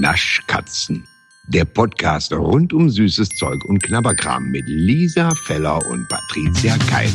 [0.00, 1.06] Naschkatzen.
[1.48, 7.10] Der Podcast rund um süßes Zeug und Knabberkram mit Lisa Feller und Patricia Keil.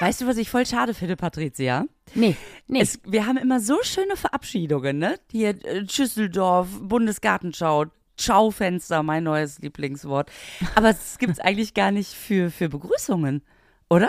[0.00, 1.86] Weißt du, was ich voll schade finde, Patricia?
[2.14, 2.36] Nee,
[2.68, 2.80] nee.
[2.80, 5.18] Es, wir haben immer so schöne Verabschiedungen, ne?
[5.30, 7.86] Hier äh, Schüsseldorf, Bundesgartenschau,
[8.20, 10.30] Schaufenster, mein neues Lieblingswort.
[10.74, 13.42] Aber es gibt es eigentlich gar nicht für, für Begrüßungen,
[13.88, 14.08] oder?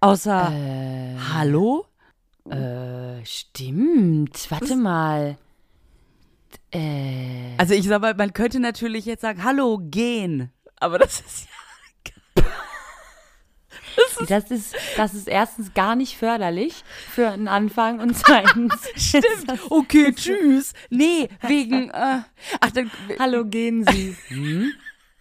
[0.00, 1.16] Außer Äh.
[1.32, 1.86] Hallo?
[2.50, 4.50] äh, stimmt.
[4.50, 5.36] Warte mal.
[6.70, 10.52] Äh, Also ich sag mal, man könnte natürlich jetzt sagen, Hallo, gehen.
[10.78, 11.55] Aber das ist ja.
[14.28, 18.74] Das ist, das ist erstens gar nicht förderlich für einen Anfang und zweitens.
[18.96, 19.60] Stimmt.
[19.70, 20.72] Okay, tschüss.
[20.90, 21.90] Nee, wegen.
[21.90, 22.20] Äh,
[22.60, 22.90] ach, dann.
[23.18, 24.16] Hallo, gehen Sie.
[24.28, 24.72] Hm?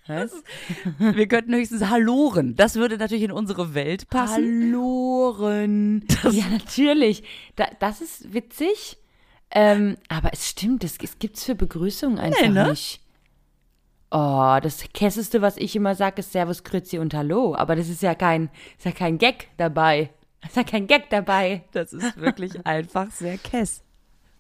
[0.07, 0.31] Was?
[0.99, 2.55] Wir könnten höchstens Halloren.
[2.55, 4.71] Das würde natürlich in unsere Welt passen.
[4.71, 6.05] Halloren.
[6.31, 7.23] Ja, natürlich.
[7.55, 8.97] Da, das ist witzig.
[9.51, 12.69] Ähm, aber es stimmt, es, es gibt's für Begrüßungen einfach Nee, ne?
[12.69, 12.99] nicht.
[14.17, 17.53] Oh, das Kesseste, was ich immer sage, ist Servus, Grüezi und Hallo.
[17.53, 20.09] Aber das ist ja kein, ist ja kein Gag dabei.
[20.45, 21.63] Ist ja kein Gag dabei.
[21.73, 23.83] Das ist wirklich einfach sehr kess.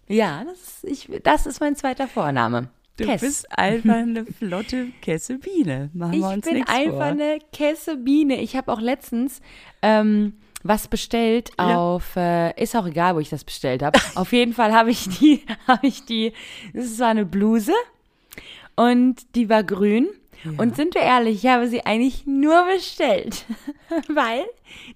[0.07, 2.69] Ja, das ist, ich, das ist mein zweiter Vorname.
[2.95, 3.19] Du Kess.
[3.19, 5.89] bist einfach eine flotte Kessebiene.
[5.93, 7.03] Machen Ich wir uns bin nichts einfach vor.
[7.03, 8.39] eine Kessebiene.
[8.39, 9.41] Ich habe auch letztens
[9.81, 11.77] ähm, was bestellt Ja.
[11.77, 13.99] auf, äh, ist auch egal, wo ich das bestellt habe.
[14.15, 16.31] auf jeden Fall habe ich die, habe ich die,
[16.73, 17.73] das war eine Bluse
[18.75, 20.07] und die war grün.
[20.57, 23.45] Und sind wir ehrlich, ich habe sie eigentlich nur bestellt,
[24.07, 24.43] weil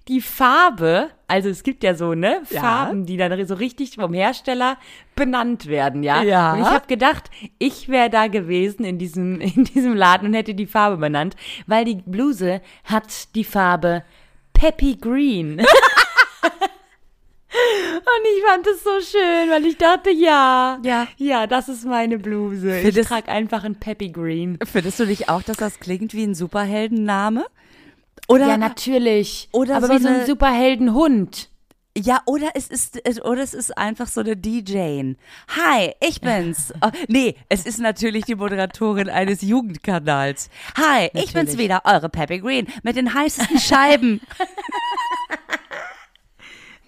[0.06, 2.60] die Farbe, also es gibt ja so, ne, Ja.
[2.60, 4.76] Farben, die dann so richtig vom Hersteller
[5.16, 6.22] benannt werden, ja.
[6.22, 6.52] Ja.
[6.52, 10.54] Und ich habe gedacht, ich wäre da gewesen in diesem, in diesem Laden und hätte
[10.54, 11.34] die Farbe benannt,
[11.66, 14.04] weil die Bluse hat die Farbe
[14.52, 15.62] Peppy Green.
[17.52, 21.08] Und ich fand es so schön, weil ich dachte, ja, Ja.
[21.16, 22.76] ja, das ist meine Bluse.
[22.76, 24.58] Ich Findest- trage einfach ein Peppy Green.
[24.70, 27.44] Findest du nicht auch, dass das klingt wie ein Superheldenname?
[28.28, 29.48] Oder, Ja, natürlich.
[29.52, 31.48] oder aber so wie so ein Superheldenhund.
[31.98, 35.14] ja, oder es ist, oder es ist einfach so eine DJ.
[35.48, 36.72] Hi, ich bin's.
[36.80, 40.48] Oh, nee, es ist natürlich die Moderatorin eines Jugendkanals.
[40.76, 41.58] Hi, ich bin's Natürlich.
[41.58, 44.20] wieder, eure Peppy Green mit den heißesten Scheiben.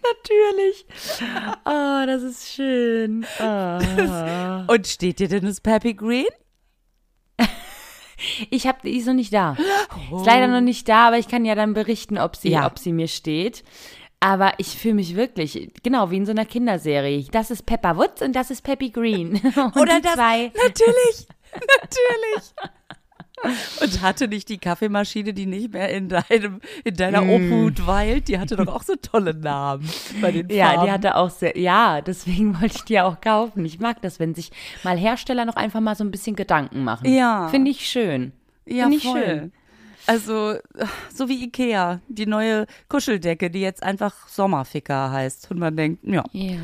[0.25, 0.87] Natürlich.
[1.65, 3.25] Oh, das ist schön.
[3.41, 4.73] Oh.
[4.73, 6.27] Und steht dir denn das Peppy Green?
[8.51, 9.57] Ich habe, die ist noch nicht da.
[10.17, 12.67] Ist leider noch nicht da, aber ich kann ja dann berichten, ob sie, Ja.
[12.67, 13.65] ob sie mir steht.
[14.21, 17.25] Aber ich fühle mich wirklich, genau, wie in so einer Kinderserie.
[17.33, 19.33] Das ist Peppa Woods und das ist Peppy Green.
[19.57, 20.53] Und Oder die das, zwei.
[20.55, 21.27] natürlich,
[21.59, 22.53] natürlich.
[23.81, 28.39] Und hatte nicht die Kaffeemaschine, die nicht mehr in deinem, in deiner Obhut weilt, die
[28.39, 29.89] hatte doch auch so tolle Namen
[30.21, 30.87] bei den Ja, Farben.
[30.87, 33.65] die hatte auch sehr, ja, deswegen wollte ich die auch kaufen.
[33.65, 34.51] Ich mag das, wenn sich
[34.85, 37.13] mal Hersteller noch einfach mal so ein bisschen Gedanken machen.
[37.13, 37.49] Ja.
[37.49, 38.33] Finde ich schön.
[38.67, 39.25] ja, Finde ich voll.
[39.25, 39.53] schön.
[40.07, 40.55] Also,
[41.15, 45.49] so wie Ikea, die neue Kuscheldecke, die jetzt einfach Sommerficker heißt.
[45.51, 46.57] Und man denkt, ja, Ja.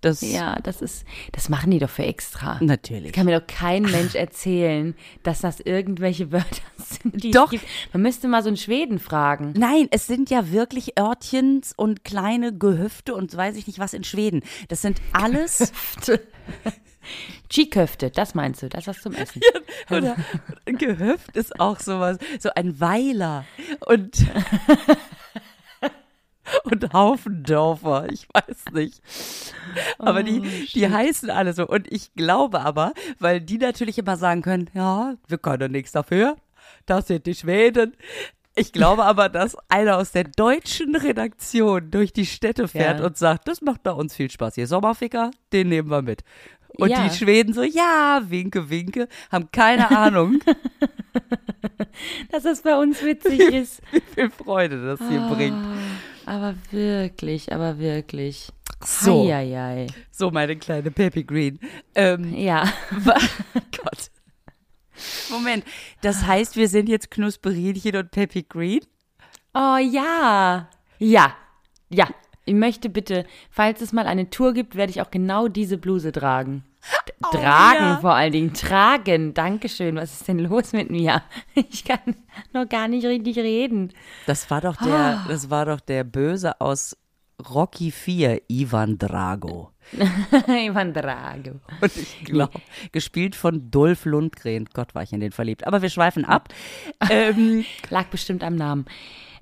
[0.00, 2.58] Das Ja, das ist, das machen die doch für extra.
[2.62, 3.12] natürlich.
[3.12, 7.52] Kann mir doch kein Mensch erzählen, dass das irgendwelche Wörter sind, die Doch.
[7.92, 9.52] Man müsste mal so einen Schweden fragen.
[9.56, 14.04] Nein, es sind ja wirklich Örtchens und kleine Gehöfte und weiß ich nicht was in
[14.04, 14.42] Schweden.
[14.68, 15.72] Das sind alles
[17.48, 19.40] Chiköfte, das meinst du, das was zum Essen.
[19.90, 20.16] Oder
[20.66, 23.44] ein Gehöft ist auch sowas, so ein Weiler
[23.86, 24.16] und
[26.64, 29.00] und Haufendorfer, ich weiß nicht.
[29.98, 30.40] Aber die,
[30.74, 31.66] die heißen alle so.
[31.66, 36.36] Und ich glaube aber, weil die natürlich immer sagen können, ja, wir können nichts dafür,
[36.86, 37.94] das sind die Schweden.
[38.56, 43.06] Ich glaube aber, dass einer aus der deutschen Redaktion durch die Städte fährt Ja.
[43.06, 44.56] und sagt, das macht bei uns viel Spaß.
[44.56, 46.24] Hier Sommerficker, den nehmen wir mit.
[46.76, 47.04] Und Ja.
[47.08, 50.40] die Schweden so, ja, winke, winke, haben keine Ahnung,
[52.30, 53.82] Dass das bei uns witzig ist.
[53.92, 55.56] wie viel Freude das hier bringt.
[56.30, 58.50] Aber wirklich, aber wirklich.
[58.84, 59.24] So.
[59.24, 59.88] Heieiei.
[60.12, 61.58] So, meine kleine Peppy Green.
[61.96, 62.72] Ähm, Ja.
[63.52, 64.12] Gott.
[65.28, 65.64] Moment,
[66.02, 68.78] das heißt, wir sind jetzt Knusperinchen und Peppy Green?
[69.54, 70.68] Oh ja.
[71.00, 71.34] Ja.
[71.88, 72.06] Ja.
[72.44, 76.12] Ich möchte bitte, falls es mal eine Tour gibt, werde ich auch genau diese Bluse
[76.12, 76.62] tragen.
[77.22, 77.98] D tragen ja.
[78.00, 78.54] vor allen Dingen.
[78.54, 79.34] Tragen.
[79.34, 79.96] Dankeschön.
[79.96, 81.22] Was ist denn los mit mir?
[81.54, 82.16] Ich kann
[82.52, 83.92] noch gar nicht richtig reden.
[84.26, 86.96] Das war doch der, das war doch der Böse aus
[87.54, 89.70] Rocky 4, Ivan Drago.
[90.46, 91.60] Ivan Drago.
[91.80, 92.60] Und ich glaube,
[92.92, 94.66] gespielt von Dolph Lundgren.
[94.72, 95.66] Gott, war ich in den verliebt.
[95.66, 96.48] Aber wir schweifen ab.
[97.10, 98.86] ähm, Lag bestimmt am Namen.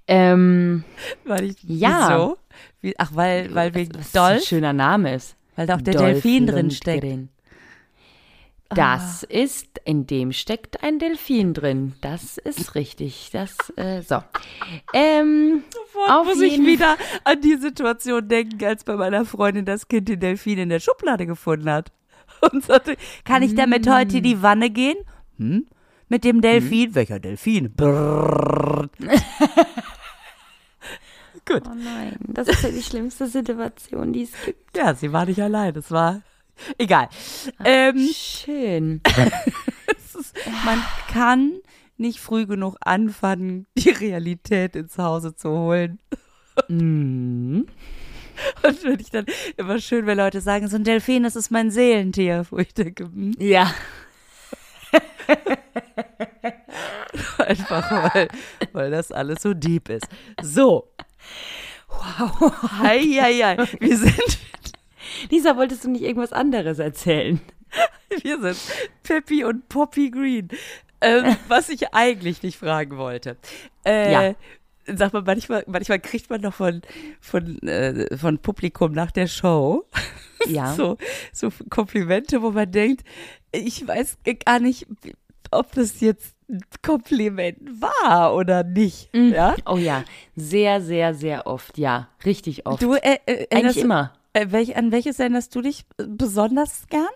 [0.06, 0.84] Ähm,
[1.24, 2.08] weil ich, Ja.
[2.08, 2.38] Wieso?
[2.80, 5.36] Wie, ach, weil, weil wegen was ein Dolph, schöner Name ist.
[5.54, 7.04] weil da auch der Dolph Delfin drin steckt.
[8.70, 8.74] Ah.
[8.74, 11.94] Das ist, in dem steckt ein Delfin drin.
[12.02, 13.30] Das ist richtig.
[13.32, 14.22] Das, äh, so.
[14.92, 19.88] Ähm, Sofort Auf muss ich wieder an die Situation denken, als bei meiner Freundin das
[19.88, 21.92] Kind den Delfin in der Schublade gefunden hat.
[22.52, 23.90] Und sagte, kann ich damit Mm.
[23.90, 24.98] heute in die Wanne gehen?
[25.38, 25.66] Hm?
[26.10, 26.94] Mit dem Delfin?
[26.94, 27.74] Welcher Delfin?
[31.46, 31.62] Gut.
[31.66, 34.76] oh nein, das ist ja die schlimmste Situation, die es gibt.
[34.76, 35.72] Ja, sie war nicht allein.
[35.72, 36.20] Das war
[36.78, 37.08] egal.
[37.64, 39.00] Ähm, Schön.
[40.18, 40.34] ist,
[40.64, 40.82] man
[41.12, 41.60] kann
[41.96, 45.98] nicht früh genug anfangen, die Realität ins Hause zu holen.
[46.68, 47.66] Mhm.
[48.62, 49.26] Und finde ich dann
[49.56, 52.46] immer schön, wenn Leute sagen, so ein Delfin, das ist mein Seelentier.
[52.50, 53.72] Wo ich denke, hm, Ja.
[57.38, 58.28] einfach weil,
[58.72, 60.06] weil das alles so deep ist.
[60.40, 60.88] So.
[61.88, 62.52] Wow.
[62.78, 63.56] Hei, hei, hei.
[63.80, 64.38] Wir sind,
[65.30, 67.40] Lisa, wolltest du nicht irgendwas anderes erzählen?
[68.22, 68.58] wir sind
[69.02, 70.48] Peppy und Poppy Green.
[71.00, 73.36] Ähm, was ich eigentlich nicht fragen wollte.
[73.84, 74.34] Äh, Ja.
[74.90, 76.80] Sag mal, manchmal, manchmal kriegt man noch von,
[77.20, 79.84] von, äh, von Publikum nach der Show
[80.46, 80.72] Ja.
[80.74, 80.96] so,
[81.32, 83.02] so Komplimente, wo man denkt,
[83.52, 84.16] ich weiß
[84.46, 84.86] gar nicht,
[85.50, 89.10] ob das jetzt ein Kompliment war oder nicht.
[89.12, 89.56] Ja?
[89.66, 90.04] Oh ja,
[90.36, 91.76] sehr, sehr, sehr oft.
[91.76, 92.80] Ja, richtig oft.
[92.82, 94.14] Du, äh, äh, Eigentlich immer.
[94.38, 97.08] Äh, welch, an welches erinnerst du dich besonders gern?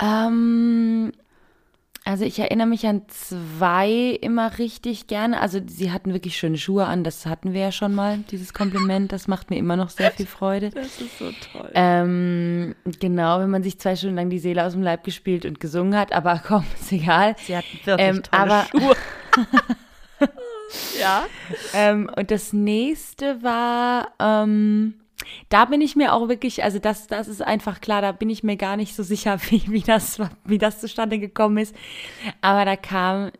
[0.00, 1.12] Ähm,
[2.04, 5.40] also ich erinnere mich an zwei immer richtig gerne.
[5.40, 9.12] Also sie hatten wirklich schöne Schuhe an, das hatten wir ja schon mal, dieses Kompliment.
[9.12, 10.70] Das macht mir immer noch sehr viel Freude.
[10.74, 11.70] Das ist so toll.
[11.74, 15.60] Ähm, genau, wenn man sich zwei Stunden lang die Seele aus dem Leib gespielt und
[15.60, 17.36] gesungen hat, aber komm, ist egal.
[17.38, 18.96] Sie hatten wirklich ähm, tolle aber- Schuhe.
[21.00, 21.24] ja.
[21.72, 24.94] Ähm, und das nächste war, ähm,
[25.48, 28.42] da bin ich mir auch wirklich, also das, das ist einfach klar, da bin ich
[28.42, 31.74] mir gar nicht so sicher, wie, wie, das, wie das zustande gekommen ist.
[32.40, 33.30] Aber da kam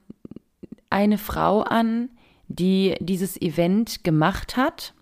[0.91, 2.11] eine Frau an,
[2.49, 4.93] die dieses Event gemacht hat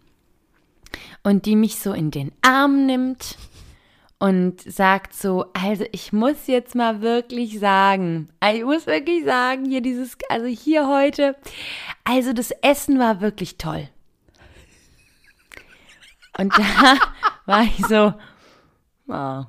[1.23, 3.37] und die mich so in den Arm nimmt
[4.19, 9.81] und sagt so, also ich muss jetzt mal wirklich sagen, ich muss wirklich sagen, hier
[9.81, 11.37] dieses, also hier heute,
[12.05, 13.89] also das Essen war wirklich toll.
[16.41, 16.97] Und da
[17.47, 18.15] war ich so,
[19.13, 19.47] ah,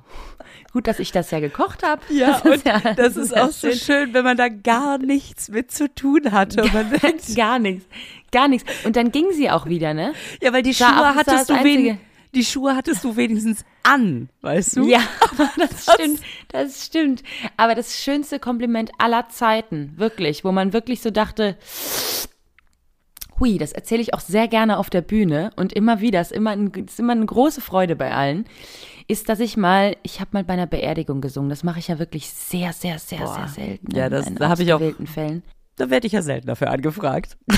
[0.72, 2.02] gut, dass ich das ja gekocht habe.
[2.10, 5.92] Ja, und ja- das ist auch so schön, wenn man da gar nichts mit zu
[5.92, 6.68] tun hatte.
[6.72, 7.86] Man denkt, Gar nichts,
[8.30, 8.70] gar nichts.
[8.84, 10.12] Und dann ging sie auch wieder, ne?
[10.40, 11.96] ja, weil die Schuhe das war hattest das du wenig,
[12.34, 14.86] die Schuhe hattest du wenigstens an, weißt du?
[14.88, 15.00] Ja,
[15.56, 17.22] das stimmt, das stimmt.
[17.56, 21.56] Aber das schönste Kompliment aller Zeiten, wirklich, wo man wirklich so dachte,
[23.42, 26.50] hui, das erzähle ich auch sehr gerne auf der Bühne und immer wieder, ist immer,
[26.50, 28.44] ein, ist immer eine große Freude bei allen,
[29.08, 31.50] ist, dass ich mal, ich habe mal bei einer Beerdigung gesungen.
[31.50, 33.34] Das mache ich ja wirklich sehr, sehr, sehr, Boah.
[33.34, 33.96] sehr selten.
[33.96, 34.80] Ja, das- da hab ich auch-
[35.12, 35.42] Fällen.
[35.76, 37.36] Da werde ich ja selten dafür angefragt.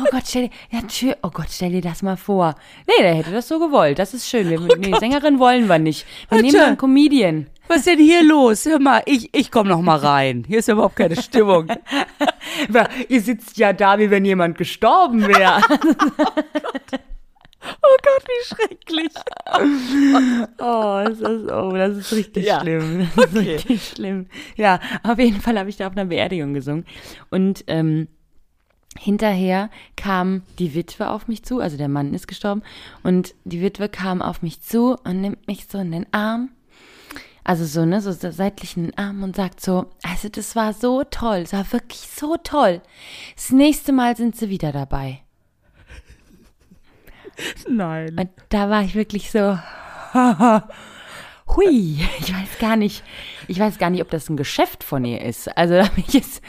[0.00, 2.54] Oh Gott, stell dir, ja, tschö, oh Gott, stell dir das mal vor.
[2.88, 3.98] Nee, der hätte das so gewollt.
[3.98, 4.48] Das ist schön.
[4.48, 6.06] Wir, nee, Sängerin wollen wir nicht.
[6.28, 7.46] Wir Oh nehmen einen Comedian.
[7.68, 8.64] Was ist denn hier los?
[8.64, 10.44] Hör mal, ich, ich komme noch mal rein.
[10.46, 11.68] Hier ist überhaupt keine Stimmung.
[13.08, 15.60] Ihr sitzt ja da, wie wenn jemand gestorben wäre.
[17.68, 19.12] Oh Gott, wie schrecklich.
[20.58, 22.60] oh, das ist, oh, das ist richtig Ja.
[22.60, 23.08] schlimm.
[23.16, 24.26] Das ist richtig schlimm.
[24.54, 26.84] Ja, auf jeden Fall habe ich da auf einer Beerdigung gesungen.
[27.30, 28.06] Und ähm,
[28.96, 32.62] hinterher kam die Witwe auf mich zu, also der Mann ist gestorben,
[33.02, 36.50] und die Witwe kam auf mich zu und nimmt mich so in den Arm.
[37.48, 41.04] Also so, ne, so seitlich in den Arm und sagt so, also das war so
[41.04, 42.82] toll, es war wirklich so toll.
[43.36, 45.20] Das nächste Mal sind sie wieder dabei.
[47.68, 48.18] Nein.
[48.18, 49.56] Und da war ich wirklich so,
[51.56, 53.04] hui, ich weiß gar nicht,
[53.46, 55.56] ich weiß gar nicht, ob das ein Geschäft von ihr ist.
[55.56, 56.42] Also da bin ich jetzt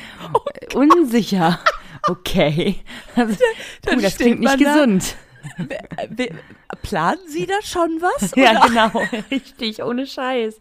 [0.74, 1.60] unsicher.
[2.08, 2.78] Okay.
[3.16, 3.36] Also,
[3.84, 4.74] dann das klingt nicht da.
[4.74, 5.16] gesund.
[6.10, 6.30] We-
[6.82, 8.32] Planen Sie da schon was?
[8.36, 8.68] Ja, oder?
[8.68, 10.60] genau, richtig, ohne Scheiß.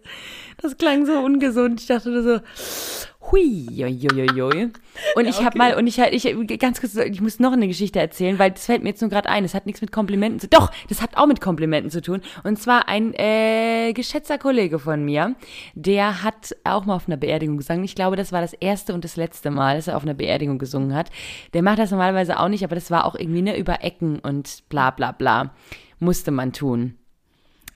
[0.62, 1.80] Das klang so ungesund.
[1.80, 2.40] Ich dachte nur so,
[3.30, 4.72] hui, hui, hui, hui.
[5.14, 5.58] Und ich habe okay.
[5.58, 8.82] mal, und ich, ich, ganz kurz, ich muss noch eine Geschichte erzählen, weil das fällt
[8.82, 9.42] mir jetzt nur gerade ein.
[9.42, 12.22] Das hat nichts mit Komplimenten zu Doch, das hat auch mit Komplimenten zu tun.
[12.44, 15.34] Und zwar ein äh, geschätzter Kollege von mir,
[15.74, 17.84] der hat auch mal auf einer Beerdigung gesungen.
[17.84, 20.58] Ich glaube, das war das erste und das letzte Mal, dass er auf einer Beerdigung
[20.58, 21.10] gesungen hat.
[21.52, 24.64] Der macht das normalerweise auch nicht, aber das war auch irgendwie ne über Ecken und
[24.68, 25.54] bla bla bla.
[25.98, 26.96] Musste man tun.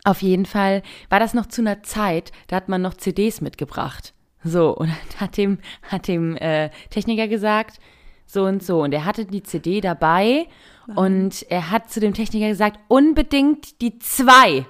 [0.04, 4.14] Auf jeden Fall war das noch zu einer Zeit, da hat man noch CDs mitgebracht.
[4.42, 7.78] So, und hat dem, hat dem äh, Techniker gesagt,
[8.26, 8.82] so und so.
[8.82, 10.46] Und er hatte die CD dabei
[10.94, 14.66] und er hat zu dem Techniker gesagt, unbedingt die zwei.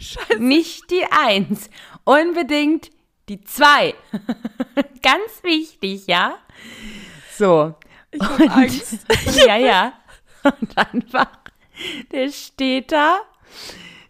[0.00, 0.42] Scheiße.
[0.42, 1.70] Nicht die eins.
[2.04, 2.90] Unbedingt
[3.28, 3.94] die zwei.
[5.02, 6.38] Ganz wichtig, ja?
[7.36, 7.74] So.
[8.10, 9.06] Ich hab Angst.
[9.46, 9.92] ja, ja.
[10.42, 11.28] Und einfach,
[12.10, 13.20] der steht da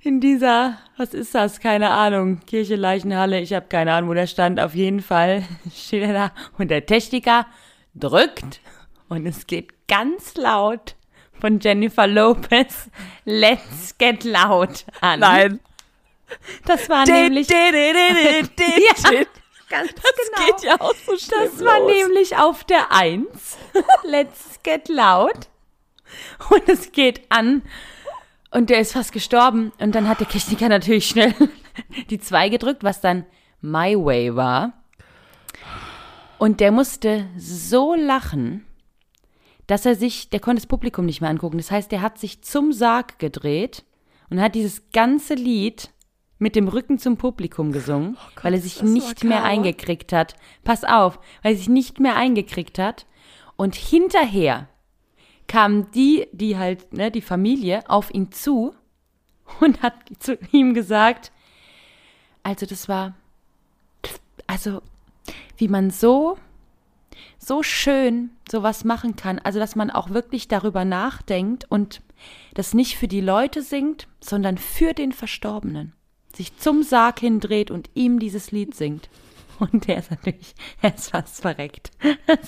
[0.08, 1.60] in dieser, was ist das?
[1.60, 4.58] Keine Ahnung, Kirche, Leichenhalle, ich habe keine Ahnung, wo der stand.
[4.58, 7.46] Auf jeden Fall steht er da und der Techniker
[7.94, 8.60] drückt
[9.10, 10.96] und es geht ganz laut
[11.38, 12.88] von Jennifer Lopez
[13.26, 15.20] Let's Get Loud an.
[15.20, 15.60] Nein.
[16.64, 17.64] Das war nämlich Ja,
[19.68, 20.46] ganz Das genau.
[20.46, 21.92] geht ja auch so schnell Das war los.
[21.92, 23.58] nämlich auf der Eins.
[24.04, 25.48] Let's get loud.
[26.50, 27.62] Und es geht an.
[28.50, 29.72] Und der ist fast gestorben.
[29.78, 31.34] Und dann hat der Techniker natürlich schnell
[32.10, 33.26] die zwei gedrückt, was dann
[33.60, 34.72] My Way war.
[36.38, 38.64] Und der musste so lachen,
[39.66, 41.58] dass er sich, der konnte das Publikum nicht mehr angucken.
[41.58, 43.84] Das heißt, der hat sich zum Sarg gedreht
[44.30, 45.90] und hat dieses ganze Lied
[46.38, 50.36] mit dem Rücken zum Publikum gesungen, weil er sich nicht mehr eingekriegt hat.
[50.62, 53.06] Pass auf, weil er sich nicht mehr eingekriegt hat.
[53.56, 54.68] Und hinterher
[55.48, 58.74] kamen die, die halt, ne, die Familie, auf ihn zu
[59.60, 61.32] und hat zu ihm gesagt,
[62.42, 63.14] also das war,
[64.46, 64.82] also
[65.56, 66.38] wie man so,
[67.38, 69.38] so schön sowas machen kann.
[69.38, 72.02] Also dass man auch wirklich darüber nachdenkt und
[72.54, 75.92] das nicht für die Leute singt, sondern für den Verstorbenen.
[76.34, 79.08] Sich zum Sarg hindreht und ihm dieses Lied singt.
[79.72, 81.90] Und der ist natürlich, er ist fast verreckt.
[82.26, 82.38] Das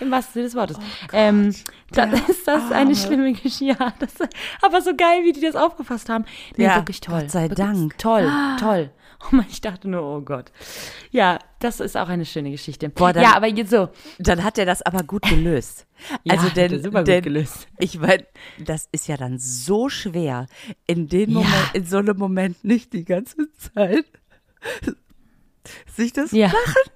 [0.00, 0.78] Im wahrsten Sinne des Wortes.
[1.12, 1.54] ähm,
[1.92, 2.74] dann der ist das Arme.
[2.74, 3.64] eine schlimme Geschichte.
[3.80, 4.14] Ja, das,
[4.62, 6.24] aber so geil, wie die das aufgefasst haben.
[6.56, 7.20] Nee, Ja, wirklich toll.
[7.22, 7.98] Gott sei wirklich Dank.
[7.98, 8.90] Toll, toll.
[9.22, 10.50] Oh Mann, ich dachte nur, oh Gott.
[11.10, 12.88] Ja, das ist auch eine schöne Geschichte.
[12.88, 13.90] Boah, dann- ja, aber jetzt so.
[14.18, 15.86] Dann hat er das aber gut gelöst.
[16.24, 17.68] Ja, also hat denn, er super gut denn gelöst.
[17.78, 18.24] ich meine,
[18.58, 20.46] das ist ja dann so schwer,
[20.86, 21.36] in den Ja.
[21.40, 24.06] Moment, in so einem Moment nicht die ganze Zeit
[25.94, 26.46] sich das Ja.
[26.48, 26.92] Lachen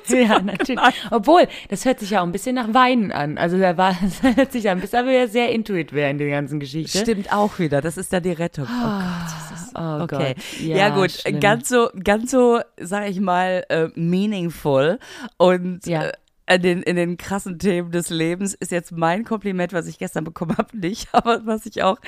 [0.08, 0.80] Ja, natürlich.
[1.12, 3.38] Obwohl, das hört sich ja auch ein bisschen nach Weinen an.
[3.38, 6.18] Also da war, das hört sich ja ein bisschen, aber ja sehr intuit wäre in
[6.18, 6.98] der ganzen Geschichte.
[6.98, 8.66] Stimmt auch wieder, das ist dann die Rettung.
[8.68, 10.34] Oh Gott, das ist Oh okay.
[10.34, 10.60] Gott.
[10.60, 11.38] Ja, gut, schlimm.
[11.38, 14.98] ganz so, ganz so, sag ich mal, äh, meaningful
[15.36, 16.02] und Ja.
[16.06, 16.12] äh,
[16.56, 20.24] in den, in den krassen Themen des Lebens ist jetzt mein Kompliment, was ich gestern
[20.24, 21.98] bekommen habe, nicht, aber was ich auch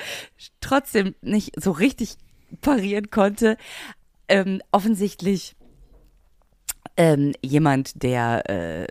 [0.61, 2.15] trotzdem nicht so richtig
[2.61, 3.57] parieren konnte.
[4.29, 5.55] Ähm, offensichtlich
[6.97, 8.87] ähm, jemand, der äh,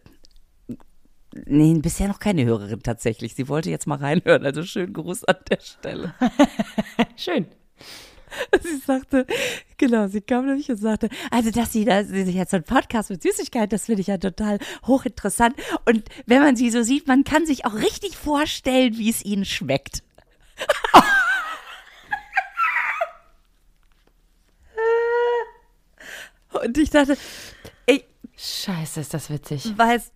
[1.45, 3.35] Nee, bisher noch keine Hörerin tatsächlich.
[3.35, 6.15] Sie wollte jetzt mal reinhören, also schönen Gruß an der Stelle.
[7.17, 7.47] Schön.
[8.61, 9.27] Sie sagte,
[9.77, 12.65] genau, sie kam nämlich und sagte, also dass sie da, sie sich jetzt so einen
[12.65, 15.55] Podcast mit Süßigkeit, das finde ich ja total hochinteressant.
[15.85, 19.45] Und wenn man sie so sieht, man kann sich auch richtig vorstellen, wie es ihnen
[19.45, 20.03] schmeckt.
[26.65, 27.17] und ich dachte,
[28.37, 29.73] Scheiße, ist das witzig.
[29.77, 30.13] weiß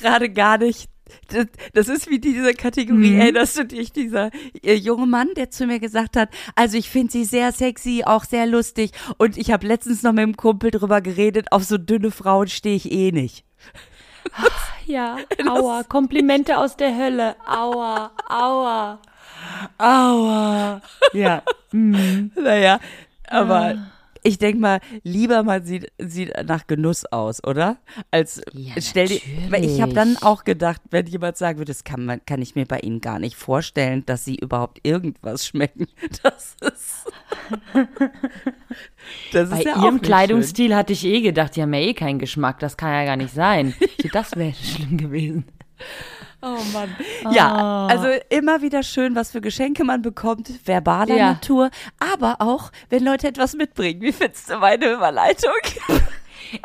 [0.00, 0.88] gerade gar nicht.
[1.28, 3.20] Das, das ist wie diese Kategorie, Mhm.
[3.20, 4.30] erinnerst du dich, dieser
[4.62, 8.24] äh, junge Mann, der zu mir gesagt hat, also ich finde sie sehr sexy, auch
[8.24, 12.10] sehr lustig und ich habe letztens noch mit dem Kumpel drüber geredet, auf so dünne
[12.10, 13.44] Frauen stehe ich eh nicht.
[14.86, 15.16] Ja,
[15.48, 15.82] aua.
[15.84, 17.36] Komplimente aus der Hölle.
[17.46, 18.98] Aua, aua.
[19.78, 20.82] Aua.
[21.14, 21.42] Ja.
[21.72, 22.78] Naja,
[23.28, 23.78] aber
[24.26, 27.76] ich denke mal, lieber man sieht, sieht nach Genuss aus, oder?
[28.10, 31.84] Als Ja, stell dir, weil ich habe dann auch gedacht, wenn jemand sagen würde, das
[31.84, 35.86] kann man, kann ich mir bei Ihnen gar nicht vorstellen, dass Sie überhaupt irgendwas schmecken.
[36.22, 37.06] Das ist,
[39.32, 41.92] das Bei ist ja auch ihrem Kleidungsstil hatte ich eh gedacht, die haben ja eh
[41.92, 42.60] keinen Geschmack.
[42.60, 43.74] Das kann ja gar nicht sein.
[44.12, 45.44] Das wäre schlimm gewesen.
[46.44, 46.94] Oh Mann.
[47.32, 47.86] Ja, Ah.
[47.86, 51.32] also immer wieder schön, was für Geschenke man bekommt, verbaler Ja.
[51.32, 54.02] Natur, aber auch, wenn Leute etwas mitbringen.
[54.02, 55.52] Wie findest du meine Überleitung?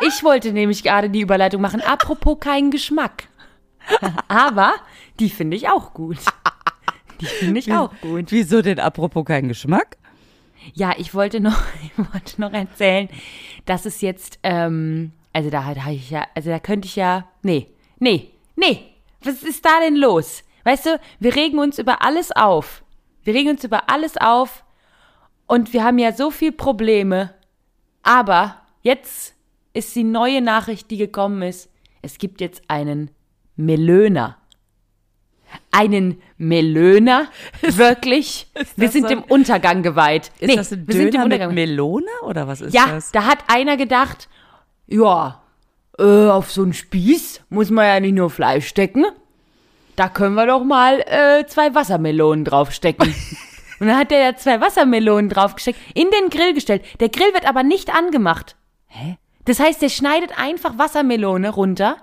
[0.04, 1.82] Ich wollte nämlich gerade die Überleitung machen.
[1.82, 3.24] Apropos keinen Geschmack.
[4.28, 4.74] Aber
[5.20, 6.18] die finde ich auch gut.
[7.22, 8.26] Die finde ich auch gut.
[8.32, 9.98] Wieso denn apropos kein Geschmack?
[10.76, 13.10] Ja, ich wollte noch, ich wollte noch erzählen,
[13.66, 17.66] dass es jetzt, ähm, also da habe ich ja, also da könnte ich ja, nee,
[17.98, 18.89] nee, nee,
[19.24, 20.44] was ist da denn los?
[20.64, 22.84] Weißt du, wir regen uns über alles auf.
[23.24, 24.64] Wir regen uns über alles auf
[25.48, 27.34] und wir haben ja so viel Probleme.
[28.04, 29.36] Aber jetzt
[29.74, 31.70] ist die neue Nachricht, die gekommen ist.
[32.02, 33.12] Es gibt jetzt einen
[33.56, 34.38] Melöner.
[35.72, 37.28] einen Melöner?
[37.62, 38.48] Wirklich?
[38.76, 40.32] Wir sind so- dem Untergang geweiht.
[40.40, 41.54] Ist Nee, das ein wir sind dem Döner mit Untergang.
[41.56, 43.12] Melone oder was ist Ja, das?
[43.12, 44.30] da hat einer gedacht,
[44.88, 45.42] ja,
[46.00, 49.06] äh, auf so einen Spieß muss man ja nicht nur Fleisch stecken.
[49.96, 53.14] Da können wir doch mal äh, zwei Wassermelonen draufstecken.
[53.80, 56.84] Und dann hat der da zwei Wassermelonen draufgesteckt, in den Grill gestellt.
[57.00, 58.56] Der Grill wird aber nicht angemacht.
[58.88, 59.18] Hä?
[59.46, 61.98] Das heißt, der schneidet einfach Wassermelone runter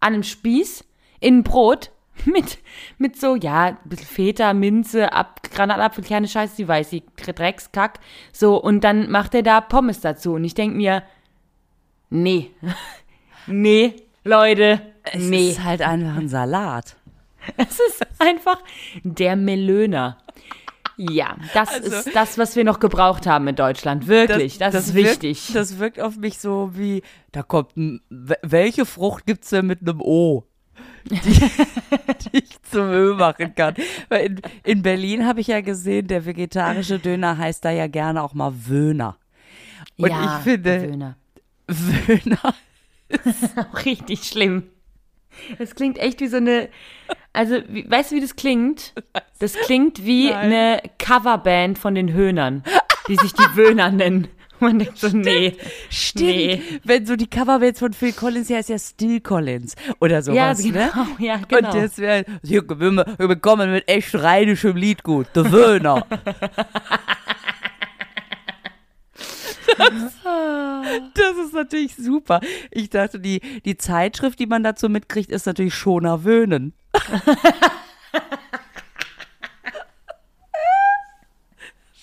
[0.00, 0.84] an einem Spieß
[1.20, 1.90] in ein Brot
[2.24, 2.58] mit,
[2.98, 8.00] mit so, ja, ein bisschen Feta, Minze, Ab Granatapfel, kleine Scheiße, die weiß ich, Dreckskack.
[8.32, 10.34] So, und dann macht er da Pommes dazu.
[10.34, 11.02] Und ich denk mir,
[12.10, 12.50] nee,
[13.48, 15.50] nee, Leute, Es nee.
[15.50, 16.96] ist halt einfach ein Salat.
[17.56, 18.60] Es ist einfach
[19.04, 20.18] der Melöner.
[20.98, 24.06] Ja, das Also- ist das, was wir noch gebraucht haben in Deutschland.
[24.06, 25.50] Wirklich, das, ist wirkt, wichtig.
[25.54, 27.02] Das wirkt auf mich so wie,
[27.32, 30.44] da kommt ein, wel- welche Frucht gibt's denn mit einem O?
[31.04, 33.74] Die, die ich zum Ö machen kann.
[34.08, 38.22] Weil in, in Berlin habe ich ja gesehen, der vegetarische Döner heißt da ja gerne
[38.22, 39.16] auch mal Wöhner.
[39.96, 41.16] Und ja, ich finde, Melöner.
[41.68, 42.54] Wöhner,
[43.56, 44.64] Auch richtig schlimm.
[45.58, 46.68] Das klingt echt wie so eine.
[47.32, 48.94] Also, wie, weißt du, wie das klingt?
[49.38, 50.36] Das klingt wie Nein.
[50.52, 52.64] eine Coverband von den Höhnern,
[53.06, 54.28] die sich die Wöhner nennen.
[54.60, 55.54] Man denkt so, nee.
[55.88, 56.30] stimmt.
[56.30, 56.62] Nee.
[56.82, 60.72] Wenn so die Coverbands von Phil Collins, die heißt ja Still Collins oder sowas, Ja,
[60.72, 60.90] ne?
[60.92, 61.06] genau.
[61.20, 61.68] Ja, genau.
[61.72, 66.04] Und das wäre, wir, wir kommen mit echt rheinischem Liedgut, der Wöhner.
[71.14, 72.40] Das ist natürlich super.
[72.70, 76.72] Ich dachte, die, die Zeitschrift, die man dazu mitkriegt, ist natürlich Schoner Wöhnen.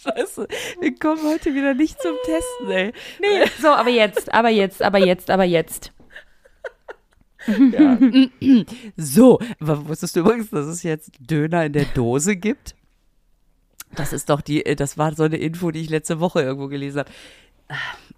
[0.03, 0.47] Scheiße,
[0.81, 2.93] wir kommen heute wieder nicht zum Testen, ey.
[3.21, 3.45] nee.
[3.59, 5.91] So, aber jetzt, aber jetzt, aber jetzt, aber jetzt.
[8.97, 12.75] So, wa- wusstest du übrigens, dass es jetzt Döner in der Dose gibt?
[13.95, 16.99] Das ist doch die, das war so eine Info, die ich letzte Woche irgendwo gelesen
[16.99, 17.11] habe.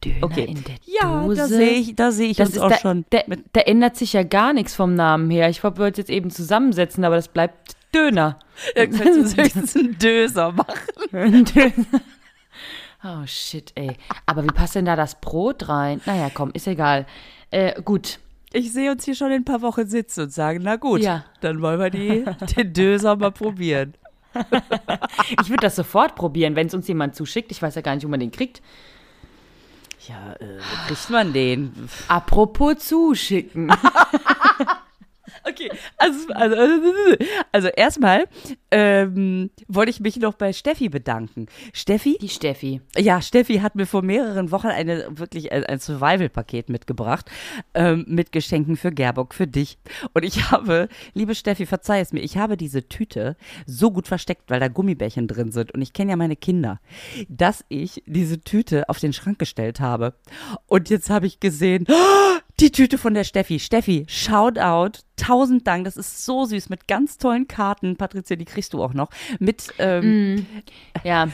[0.04, 0.46] Döner Okay.
[0.46, 1.36] in der Ja, Dose.
[1.42, 3.06] da sehe ich, da sehe ich Das uns ist auch da, schon.
[3.10, 3.20] Da,
[3.54, 5.50] da ändert sich ja gar nichts vom Namen her.
[5.50, 8.38] Ich wollte es jetzt eben zusammensetzen, aber das bleibt Döner.
[8.76, 10.72] da könntest du höchstens einen Döser machen.
[11.12, 12.02] Döner.
[13.04, 13.96] Oh shit, ey.
[14.26, 16.02] Aber wie passt denn da das Brot rein?
[16.06, 17.06] Naja, komm, ist egal.
[17.52, 18.20] Äh, gut.
[18.54, 21.26] Ich sehe uns hier schon in ein paar Wochen sitzen und sagen, na gut, Ja.
[21.42, 23.94] dann wollen wir die, den Döser mal probieren.
[25.42, 27.52] Ich würde das sofort probieren, wenn es uns jemand zuschickt.
[27.52, 28.62] Ich weiß ja gar nicht, wo man den kriegt.
[30.08, 31.90] Ja, äh, wo kriegt man den?
[32.08, 33.72] Apropos zuschicken.
[35.48, 36.56] Okay, also, also,
[37.52, 38.26] also erstmal
[38.72, 41.48] ähm, wollte ich mich noch bei Steffi bedanken.
[41.74, 42.82] Steffi, Die Steffi.
[42.98, 47.30] ja, Steffi hat mir vor mehreren Wochen eine wirklich ein, ein Survival-Paket mitgebracht
[47.74, 49.78] ähm, mit Geschenken für Gerbock, für dich.
[50.14, 54.50] Und ich habe, liebe Steffi, verzeih es mir, ich habe diese Tüte so gut versteckt,
[54.50, 55.74] weil da Gummibärchen drin sind.
[55.74, 56.80] Und ich kenne ja meine Kinder,
[57.30, 60.14] dass ich diese Tüte auf den Schrank gestellt habe.
[60.66, 63.60] Und jetzt habe ich gesehen, oh, die Tüte von der Steffi.
[63.60, 65.02] Steffi, shout out.
[65.16, 65.86] Tausend Dank.
[65.86, 67.98] Das ist so süß mit ganz tollen Karten.
[67.98, 69.10] Patricia, die kriegst du auch noch.
[69.40, 70.46] Mit, ähm,
[71.04, 71.28] Ja.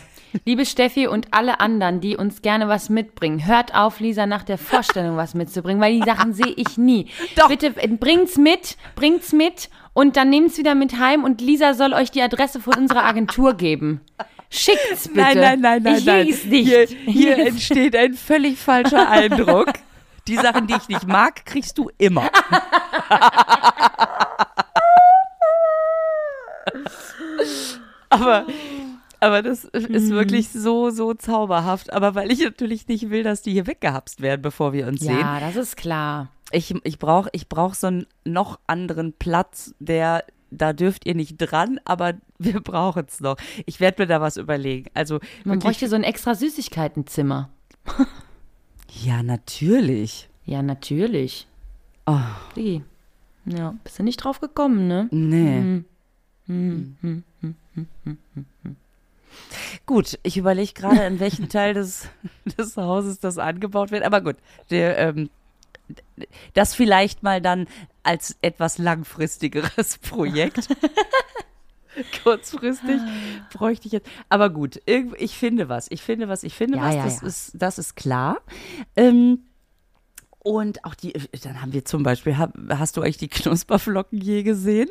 [0.45, 4.57] Liebe Steffi und alle anderen, die uns gerne was mitbringen, hört auf, Lisa nach der
[4.57, 7.07] Vorstellung was mitzubringen, weil die Sachen sehe ich nie.
[7.35, 7.49] Doch.
[7.49, 11.93] Bitte äh, bringt's mit, bringt's mit und dann nehmt's wieder mit heim und Lisa soll
[11.93, 14.01] euch die Adresse von unserer Agentur geben.
[14.49, 15.19] Schickt's bitte.
[15.19, 16.25] Nein, nein, nein, nein, ich nein.
[16.25, 16.67] nicht.
[16.67, 19.71] Hier, hier entsteht ein völlig falscher Eindruck.
[20.27, 22.29] Die Sachen, die ich nicht mag, kriegst du immer.
[28.09, 28.45] aber,
[29.19, 31.91] aber das ist wirklich so, so zauberhaft.
[31.93, 35.19] Aber weil ich natürlich nicht will, dass die hier weggehapst werden, bevor wir uns sehen.
[35.19, 36.29] ja, das ist klar.
[36.51, 41.37] Ich, ich brauche ich brauch so einen noch anderen Platz, der, da dürft ihr nicht
[41.37, 43.37] dran, aber wir brauchen es noch.
[43.65, 44.89] Ich werde mir da was überlegen.
[44.93, 47.49] Also, Man wirklich- bräuchte so ein extra Süßigkeitenzimmer.
[49.01, 50.29] ja, natürlich.
[50.45, 51.47] Ja, natürlich.
[52.05, 52.19] Oh,
[52.55, 52.83] Wie?
[53.45, 55.07] Ja, bist du nicht drauf gekommen, ne?
[55.11, 55.83] nee.
[56.47, 57.23] Hm.
[59.85, 62.07] Gut, ich überlege gerade, in welchem Teil des,
[62.57, 64.03] des Hauses das angebaut wird.
[64.03, 64.35] Aber gut,
[64.69, 65.29] der, ähm,
[66.53, 67.67] das vielleicht mal dann
[68.03, 70.69] als etwas langfristigeres Projekt.
[72.23, 73.01] Kurzfristig
[73.51, 74.09] bräuchte ich jetzt.
[74.29, 75.89] Aber gut, ich finde was.
[75.91, 76.43] Ich finde was.
[76.43, 76.95] Ich finde Ja, was.
[76.95, 77.27] ja, das, ja.
[77.27, 78.37] Ist, das ist klar.
[78.95, 79.39] Ähm,
[80.39, 84.89] und auch die, dann haben wir zum Beispiel, hast du eigentlich die Knusperflocken je gesehen?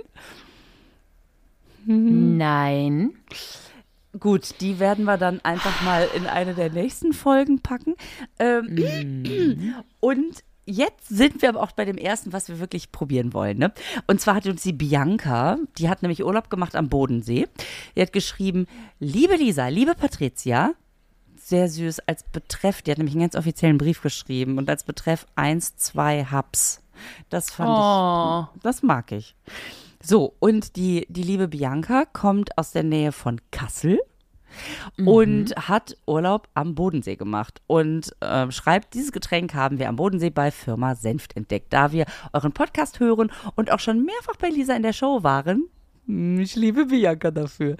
[1.85, 3.11] Nein.
[4.19, 7.95] Gut, die werden wir dann einfach mal in eine der nächsten Folgen packen.
[8.38, 13.59] Ähm, Und jetzt sind wir aber auch bei dem ersten, was wir wirklich probieren wollen.
[13.59, 13.72] Ne?
[14.07, 17.48] Und zwar hat uns die Bianca, die hat nämlich Urlaub gemacht am Bodensee.
[17.96, 18.66] Die hat geschrieben,
[19.01, 20.72] liebe Lisa, liebe Patricia,
[21.37, 25.27] sehr süß als Betreff, die hat nämlich einen ganz offiziellen Brief geschrieben und als Betreff
[25.35, 26.81] 1, 2 Hubs.
[27.31, 28.46] Das fand Oh.
[28.57, 29.35] ich, das mag ich.
[30.01, 34.01] So, und die, die liebe Bianca kommt aus der Nähe von Kassel
[34.99, 40.31] und hat Urlaub am Bodensee gemacht und ähm, schreibt, dieses Getränk haben wir am Bodensee
[40.31, 41.73] bei Firma Senft entdeckt.
[41.73, 45.69] Da wir euren Podcast hören und auch schon mehrfach bei Lisa in der Show waren,
[46.07, 47.77] ich liebe Bianca dafür,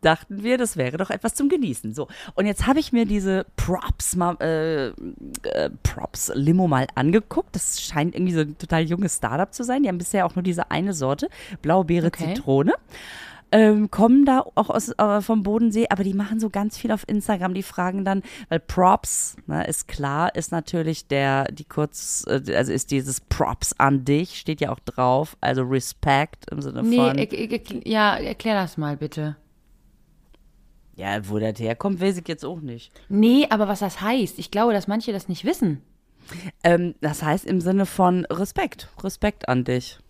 [0.00, 1.92] dachten wir, das wäre doch etwas zum Genießen.
[1.92, 4.88] So, und jetzt habe ich mir diese Props, mal, äh,
[5.48, 7.54] äh, Props Limo mal angeguckt.
[7.54, 9.82] Das scheint irgendwie so ein total junges Startup zu sein.
[9.82, 11.28] Die haben bisher auch nur diese eine Sorte,
[11.62, 12.34] Blaubeere Okay.
[12.34, 12.74] Zitrone
[13.56, 17.08] ähm, kommen da auch aus, äh, vom Bodensee, aber die machen so ganz viel auf
[17.08, 17.54] Instagram.
[17.54, 22.72] Die fragen dann, weil Props, ne, ist klar, ist natürlich der, die kurz, äh, also
[22.72, 27.16] ist dieses Props an dich, steht ja auch drauf, also Respect im Sinne Nee, von.
[27.18, 29.36] ich, ja, erklär das mal bitte.
[30.96, 32.92] ja, wo das herkommt, weiß ich jetzt auch nicht.
[33.08, 35.80] Nee, aber was das heißt, ich glaube, dass manche das nicht wissen.
[36.64, 40.00] Ähm, das heißt im Sinne von Respekt, Respekt an dich.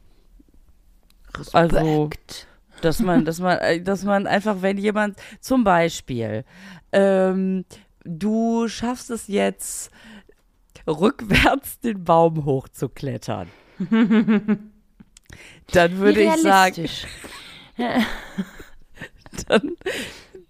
[1.53, 2.47] Also, Respekt.
[2.81, 6.45] Dass man, dass man, äh, dass man einfach, wenn jemand zum Beispiel,
[6.93, 7.65] ähm,
[8.05, 9.91] du schaffst es jetzt
[10.87, 13.49] rückwärts den Baum hochzuklettern,
[15.73, 16.89] dann würde ich sagen,
[19.49, 19.77] dann,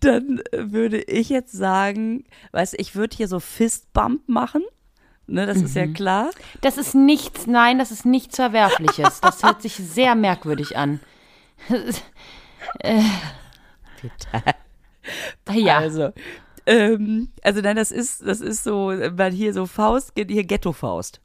[0.00, 4.62] dann würde ich jetzt sagen, weißt du, ich würde hier so Fistbump machen.
[5.26, 6.30] Ne, das ist ja klar.
[6.60, 9.22] Das ist nichts, nein, das ist nichts Verwerfliches.
[9.22, 11.00] Das hört sich sehr merkwürdig an.
[15.52, 16.12] Ja, Also,
[16.66, 21.20] ähm, also nein, das ist, das ist so, weil hier so Faust, hier Ghetto-Faust.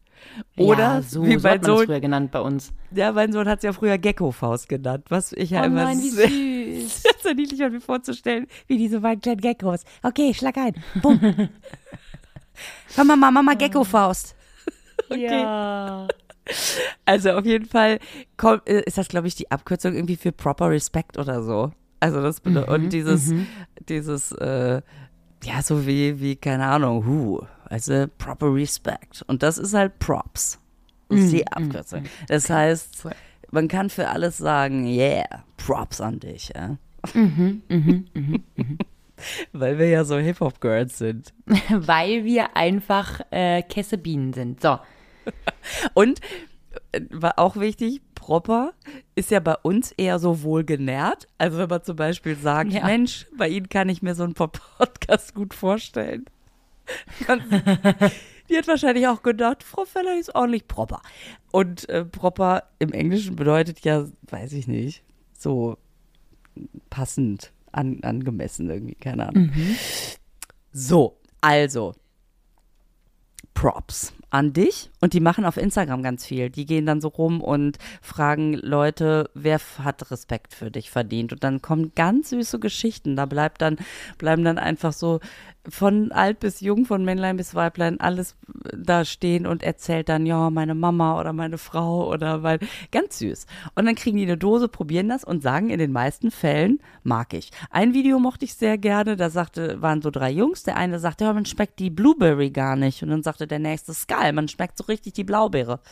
[0.58, 2.74] Oder ja, so, wie so mein hat man das Sohn, früher genannt bei uns.
[2.92, 5.98] ja, mein Sohn hat es ja früher Gecko-Faust genannt, was ich ja Oh immer nein,
[6.00, 7.04] wie süß.
[7.04, 9.84] sehr, sehr niedlich war, mir vorzustellen, wie diese beiden kleinen Geckos.
[10.04, 10.74] Okay, schlag ein.
[11.02, 11.20] Bumm.
[12.96, 14.36] Komm, Mama, Mama, Gecko-Faust.
[15.10, 16.08] Ja.
[17.06, 18.00] Also auf jeden Fall
[18.38, 21.72] kommt, äh, ist das, glaube ich, die Abkürzung irgendwie für Proper Respect oder so.
[22.00, 23.34] Also das Mhm, und dieses,
[23.88, 24.82] dieses, äh,
[25.44, 29.24] ja, so wie, wie, keine Ahnung, who, also Proper Respect.
[29.28, 30.60] Und das ist halt Props.
[31.10, 32.04] Das ist die Abkürzung.
[32.28, 33.08] Das heißt,
[33.52, 36.78] man kann für alles sagen, yeah, Props an dich, ja.
[37.14, 37.62] Mhm,
[39.52, 41.34] Weil wir ja so Hip-Hop-Girls sind.
[41.70, 44.62] Weil wir einfach äh, Kessebienen sind.
[44.62, 44.80] So.
[45.94, 46.20] Und
[46.92, 48.74] äh, war auch wichtig, proper
[49.16, 51.28] ist ja bei uns eher so wohlgenährt.
[51.38, 52.86] Also wenn man zum Beispiel sagt, Ja.
[52.86, 56.26] Mensch, bei Ihnen kann ich mir so einen Podcast gut vorstellen.
[58.50, 61.02] Die hat wahrscheinlich auch gedacht, Frau Feller ist ordentlich proper.
[61.52, 65.04] Und äh, proper im Englischen bedeutet ja, weiß ich nicht,
[65.38, 65.78] so
[66.90, 69.52] passend, an, angemessen irgendwie, keine Ahnung.
[70.72, 71.94] So, also,
[73.60, 76.50] Props an dich und die machen auf Instagram ganz viel.
[76.50, 81.44] Die gehen dann so rum und fragen Leute, wer hat Respekt für dich verdient und
[81.44, 83.18] dann kommen ganz süße Geschichten.
[83.18, 83.76] Da bleibt dann
[84.18, 85.20] bleiben dann einfach so
[85.70, 88.36] von alt bis jung, von Männlein bis Weiblein alles
[88.76, 92.60] da stehen und erzählt dann ja meine Mama oder meine Frau oder mein
[92.92, 93.46] ganz süß.
[93.76, 97.34] Und dann kriegen die eine Dose, probieren das und sagen in den meisten Fällen mag
[97.34, 97.52] ich.
[97.70, 101.26] Ein Video mochte ich sehr gerne, da sagte waren so drei Jungs, der eine sagte,
[101.26, 104.78] ja, man schmeckt die Blueberry gar nicht und dann sagte der nächste Skull, man schmeckt
[104.78, 105.80] so richtig die Blaubeere.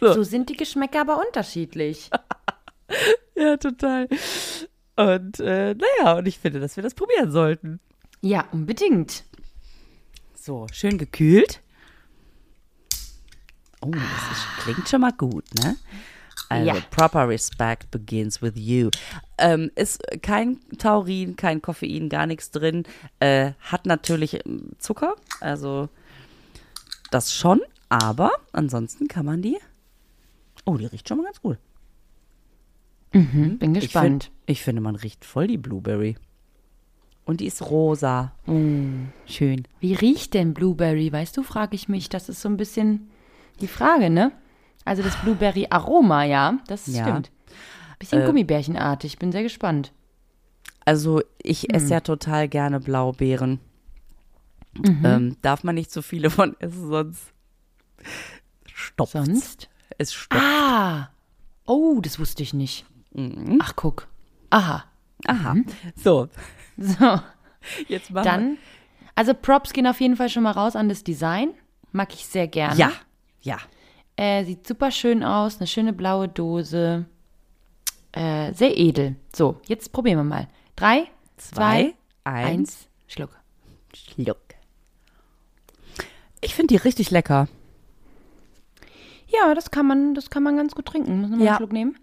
[0.00, 0.14] So.
[0.14, 2.10] So sind die Geschmäcker aber unterschiedlich.
[3.36, 4.08] Ja, total.
[5.00, 7.80] Und äh, naja, und ich finde, dass wir das probieren sollten.
[8.20, 9.24] Ja, unbedingt.
[10.34, 11.60] So, schön gekühlt.
[13.82, 14.02] Oh, das
[14.38, 15.76] ist, klingt schon mal gut, ne?
[16.50, 16.76] Also, Ja.
[16.90, 18.90] proper respect begins with you.
[19.38, 22.84] Ähm, ist kein Taurin, kein Koffein, gar nichts drin.
[23.20, 25.88] Äh, hat natürlich ähm, Zucker, also
[27.10, 29.58] das schon, aber ansonsten kann man die.
[30.66, 31.58] Oh, die riecht schon mal ganz gut.
[33.12, 34.24] Bin Ich, gespannt.
[34.24, 36.16] find, ich finde, man riecht voll die Blueberry.
[37.24, 38.32] Und die ist rosa.
[38.46, 39.66] Mm, schön.
[39.80, 41.12] Wie riecht denn Blueberry?
[41.12, 42.08] Weißt du, frage ich mich.
[42.08, 43.10] Das ist so ein bisschen
[43.60, 44.32] die Frage, ne?
[44.84, 47.02] Also das Blueberry-Aroma, ja, das Ja.
[47.02, 47.30] stimmt.
[47.98, 49.18] Bisschen Äh, Gummibärchenartig.
[49.18, 49.92] Bin sehr gespannt.
[50.84, 53.60] Also ich esse ja total gerne Blaubeeren.
[55.04, 57.32] Ähm, darf man nicht zu viele von essen, sonst
[58.72, 59.12] stopft.
[59.12, 59.68] Sonst?
[59.98, 60.42] Es stopft.
[60.42, 61.10] Ah!
[61.66, 62.86] Oh, das wusste ich nicht.
[63.60, 64.08] Ach, guck.
[64.50, 64.84] Aha.
[65.26, 65.56] Aha.
[65.96, 66.28] So,
[66.78, 67.20] So.
[67.88, 68.30] jetzt machen wir.
[68.30, 68.58] Dann,
[69.14, 71.50] Also Props gehen auf jeden Fall schon mal raus an das Design.
[71.92, 72.76] Mag ich sehr gerne.
[72.78, 72.92] Ja,
[73.42, 73.58] ja.
[74.16, 75.58] Äh, sieht super schön aus.
[75.58, 77.06] Eine schöne blaue Dose.
[78.12, 79.16] Äh, sehr edel.
[79.34, 80.48] So, jetzt probieren wir mal.
[80.76, 81.94] Drei, zwei,
[82.24, 82.46] eins.
[82.84, 83.30] eins, Schluck.
[83.94, 84.38] Schluck.
[86.40, 87.48] Ich finde die richtig lecker.
[89.28, 91.20] Ja, das kann man, das kann man ganz gut trinken.
[91.20, 91.50] Muss mal Ja.
[91.52, 91.98] einen Schluck nehmen.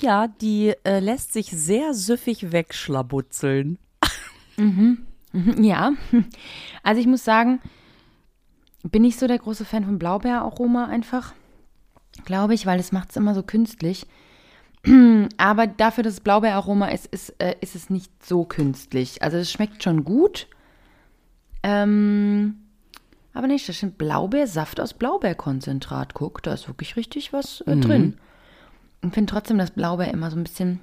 [0.00, 3.78] Ja, die äh, lässt sich sehr süffig wegschlabutzeln.
[4.56, 5.06] Mhm,
[5.58, 5.92] Ja.
[6.82, 7.60] Also ich muss sagen,
[8.82, 11.32] bin nicht so der große Fan von Blaubeeraroma einfach.
[12.24, 14.06] Glaube ich, weil das macht es immer so künstlich.
[15.38, 19.22] Aber dafür, dass es Blaubeeraroma ist, ist, äh, ist es nicht so künstlich.
[19.22, 20.46] Also es schmeckt schon gut.
[21.62, 22.56] Ähm,
[23.32, 26.14] aber nicht, das sind Blaubeersaft aus Blaubeerkonzentrat.
[26.14, 28.18] Guck, da ist wirklich richtig was äh, drin.
[29.06, 30.80] Ich finde trotzdem, dass Blaubeer immer so ein bisschen.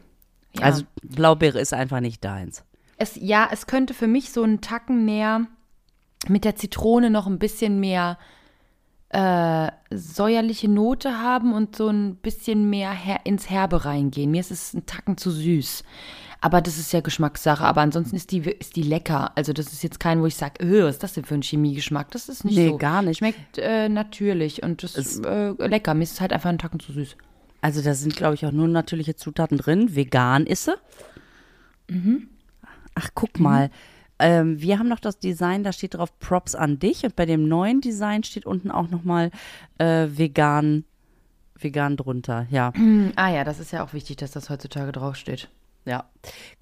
[0.55, 2.63] Ja, Also Blaubeere ist einfach nicht deins.
[2.97, 5.47] es, ja, es könnte für mich so einen Tacken mehr
[6.27, 8.17] mit der Zitrone noch ein bisschen mehr
[9.09, 14.31] äh, säuerliche Note haben und so ein bisschen mehr her ins Herbe reingehen.
[14.31, 15.83] Mir ist es ein Tacken zu süß.
[16.43, 17.63] Aber das ist ja Geschmackssache.
[17.63, 19.31] Aber ansonsten ist die, ist die lecker.
[19.35, 20.53] Also das ist jetzt kein, wo ich sage,
[20.83, 22.09] was ist das denn für ein Chemiegeschmack?
[22.11, 22.77] Das ist nicht Nee, so.
[22.77, 23.17] gar nicht.
[23.19, 25.93] Schmeckt äh, natürlich und das ist äh, lecker.
[25.93, 27.15] Mir ist es halt einfach ein Tacken zu süß.
[27.61, 29.95] Also da sind, glaube ich, auch nur natürliche Zutaten drin.
[29.95, 30.75] Vegan ist sie.
[32.95, 33.69] Ach, guck mal.
[34.19, 37.03] Ähm, wir haben noch das Design, da steht drauf Props an dich.
[37.03, 39.31] Und bei dem neuen Design steht unten auch nochmal
[39.79, 40.85] äh, vegan,
[41.59, 42.47] vegan drunter.
[42.49, 42.71] Ja,
[43.15, 45.49] ah ja, das ist ja auch wichtig, dass das heutzutage draufsteht.
[45.85, 46.05] ja.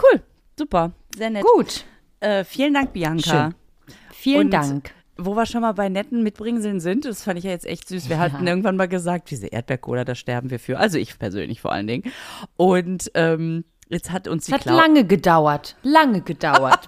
[0.01, 0.21] Cool,
[0.57, 1.43] super, sehr nett.
[1.55, 1.85] Gut.
[2.21, 3.51] Äh, vielen Dank, Bianca.
[3.51, 3.95] Schön.
[4.11, 4.91] Vielen Und Dank.
[5.19, 8.09] Wo wir schon mal bei netten Mitbringseln sind, das fand ich ja jetzt echt süß.
[8.09, 10.79] Wir hatten irgendwann mal gesagt, diese Erdbeercola, da sterben wir für.
[10.79, 12.11] Also ich persönlich vor allen Dingen.
[12.57, 15.75] Und ähm, jetzt hat uns die Es hat Clau lange gedauert.
[15.83, 16.79] Lange gedauert.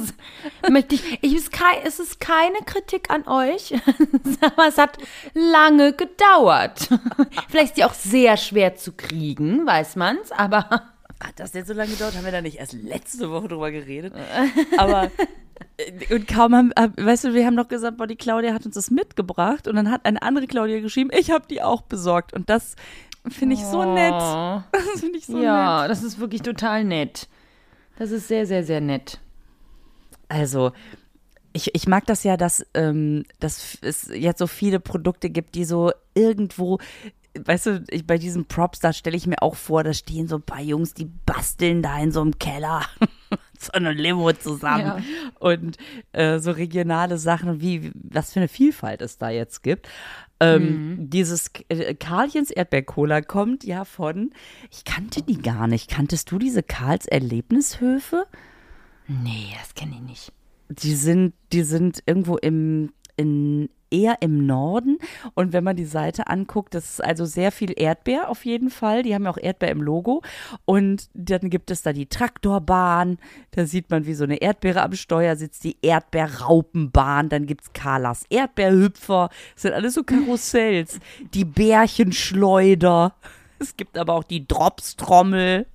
[0.70, 3.74] Möchte ich, ich ist kein, es ist keine Kritik an euch,
[4.40, 4.98] aber es hat
[5.32, 6.88] lange gedauert.
[7.48, 10.68] Vielleicht ist die auch sehr schwer zu kriegen, weiß man's, aber
[11.22, 12.16] Hat das jetzt so lange gedauert?
[12.16, 14.12] Haben wir da nicht erst letzte Woche drüber geredet?
[14.76, 15.10] Aber
[16.10, 18.74] und kaum haben, hab- weißt du, wir haben noch gesagt, boah, die Claudia hat uns
[18.74, 22.48] das mitgebracht und dann hat eine andere Claudia geschrieben, ich habe die auch besorgt und
[22.50, 22.76] das
[23.28, 24.12] finde ich so nett.
[24.72, 25.90] Das finde ich so ja, nett.
[25.90, 27.28] das ist wirklich total nett.
[27.98, 29.20] Das ist sehr, sehr, sehr nett.
[30.28, 30.72] Also
[31.52, 35.64] ich, ich mag das ja, dass, ähm, dass es jetzt so viele Produkte gibt, die
[35.64, 36.78] so irgendwo,
[37.38, 40.36] weißt du, ich, bei diesen Props, da stelle ich mir auch vor, da stehen so
[40.36, 42.82] ein paar Jungs, die basteln da in so einem Keller
[43.58, 44.84] so eine Limo zusammen.
[44.84, 45.02] Ja.
[45.38, 45.76] Und
[46.12, 49.88] äh, so regionale Sachen, wie, was für eine Vielfalt es da jetzt gibt.
[50.40, 54.32] Ähm, Dieses äh, Karlchens Erdbeercola kommt ja von,
[54.70, 55.90] ich kannte die gar nicht.
[55.90, 58.26] Kanntest du diese Karls Erlebnishöfe?
[59.06, 60.32] Nee, das kenne ich nicht.
[60.68, 64.98] Die sind, die sind irgendwo im, in, eher im Norden.
[65.34, 69.02] Und wenn man die Seite anguckt, das ist also sehr viel Erdbeer auf jeden Fall.
[69.02, 70.22] Die haben ja auch Erdbeer im Logo.
[70.64, 73.18] Und dann gibt es da die Traktorbahn.
[73.52, 77.28] Da sieht man, wie so eine Erdbeere am Steuer sitzt, die Erdbeerraupenbahn.
[77.28, 79.30] Dann gibt es Carlas Erdbeerhüpfer.
[79.54, 80.98] Das sind alles so Karussells.
[81.32, 83.14] Die Bärchenschleuder.
[83.58, 85.66] Es gibt aber auch die Dropstrommel.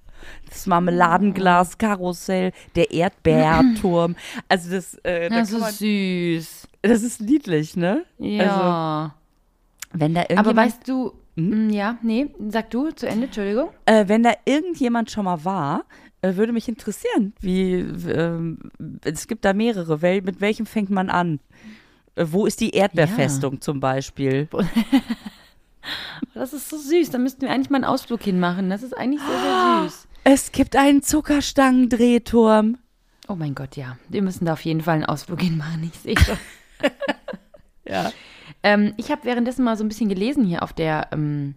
[0.49, 4.15] Das Marmeladenglas-Karussell, der Erdbeerturm.
[4.47, 6.67] Also das, äh, da Das man, ist süß.
[6.81, 8.05] Das ist niedlich, ne?
[8.17, 9.15] Ja.
[9.91, 13.69] Wenn da aber weißt du, mm, ja, nee, sag du zu Ende, Entschuldigung.
[13.85, 15.85] äh, wenn da irgendjemand schon mal war,
[16.21, 18.59] äh, würde mich interessieren, wie, ähm,
[19.03, 20.01] es gibt da mehrere.
[20.01, 21.39] Wel mit welchem fängt man an?
[22.15, 24.47] Äh, wo ist die Erdbeerfestung zum Beispiel?
[26.33, 27.09] Das ist so süß.
[27.09, 28.69] Da müssten wir eigentlich mal einen Ausflug hinmachen.
[28.69, 30.07] Das ist eigentlich sehr, sehr süß.
[30.25, 32.77] Es gibt einen Zuckerstangendrehturm.
[33.27, 33.97] Oh mein Gott, ja.
[34.09, 35.83] Wir müssen da auf jeden Fall einen Ausflug hinmachen.
[35.83, 36.37] Ich sehe schon.
[37.85, 38.11] Ja.
[38.61, 41.55] ähm, ich habe währenddessen mal so ein bisschen gelesen hier auf der ähm,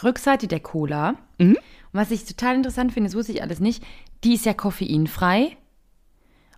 [0.00, 1.16] Rückseite der Cola.
[1.38, 1.56] Mhm.
[1.56, 3.82] Und was ich total interessant finde, das wusste ich alles nicht,
[4.22, 5.56] die ist ja koffeinfrei.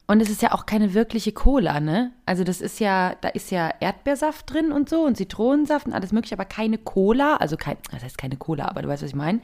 [0.07, 2.13] Und es ist ja auch keine wirkliche Cola, ne?
[2.27, 6.13] Also das ist ja, da ist ja Erdbeersaft drin und so und Zitronensaft und alles
[6.13, 9.17] mögliche, aber keine Cola, also kein, das heißt keine Cola, aber du weißt, was ich
[9.17, 9.41] meine.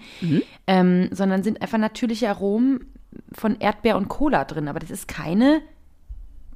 [0.66, 2.92] Ähm, sondern sind einfach natürliche Aromen
[3.32, 5.62] von Erdbeer und Cola drin, aber das ist keine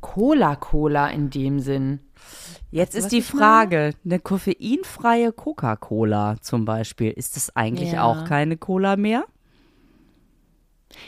[0.03, 2.01] Cola-Cola in dem Sinn.
[2.71, 8.05] Jetzt ist die Frage, eine koffeinfreie Coca-Cola zum Beispiel, ist das eigentlich Ja.
[8.05, 9.25] auch keine Cola mehr?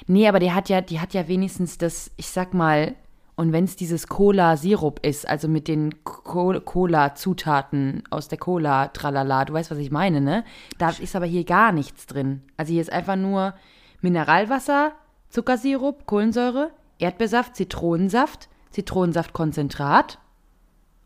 [0.06, 2.94] Nee, aber die hat ja, die hat ja wenigstens das, ich sag mal,
[3.36, 9.44] und wenn es dieses Cola-Sirup ist, also mit den Co- Cola-Zutaten aus der Cola, tralala,
[9.44, 10.44] du weißt, was ich meine, ne?
[10.78, 12.42] Da ist aber hier gar nichts drin.
[12.56, 13.54] Also hier ist einfach nur
[14.02, 14.92] Mineralwasser,
[15.30, 20.18] Zuckersirup, Kohlensäure, Erdbeersaft, Zitronensaft, Zitronensaftkonzentrat,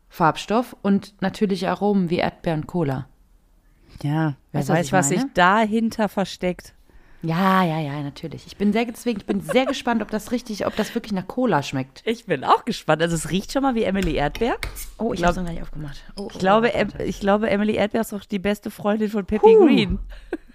[0.09, 3.07] Farbstoff und natürliche Aromen wie Erdbeer und Cola.
[4.01, 6.73] Ja, wer Weißt was weiß, was sich dahinter versteckt.
[7.21, 8.47] Ja, ja, ja, natürlich.
[8.47, 11.27] Ich bin sehr deswegen, ich bin sehr gespannt, ob das richtig, ob das wirklich nach
[11.27, 12.01] Cola schmeckt.
[12.05, 13.01] Ich bin auch gespannt.
[13.01, 14.55] Also es riecht schon mal wie Emily Erdbeer.
[14.97, 16.01] Oh, ich glaub- hab's noch gar nicht aufgemacht.
[16.17, 19.47] Oh, Ich glaube, em ich glaube, Emily Erdbeer ist doch die beste Freundin von Peppi
[19.53, 19.65] Huh.
[19.65, 19.99] Green.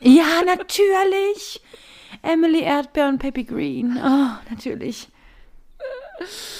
[0.00, 1.60] Ja, natürlich.
[2.22, 3.98] Emily Erdbeer und Peppy Green.
[4.02, 5.08] Oh, natürlich.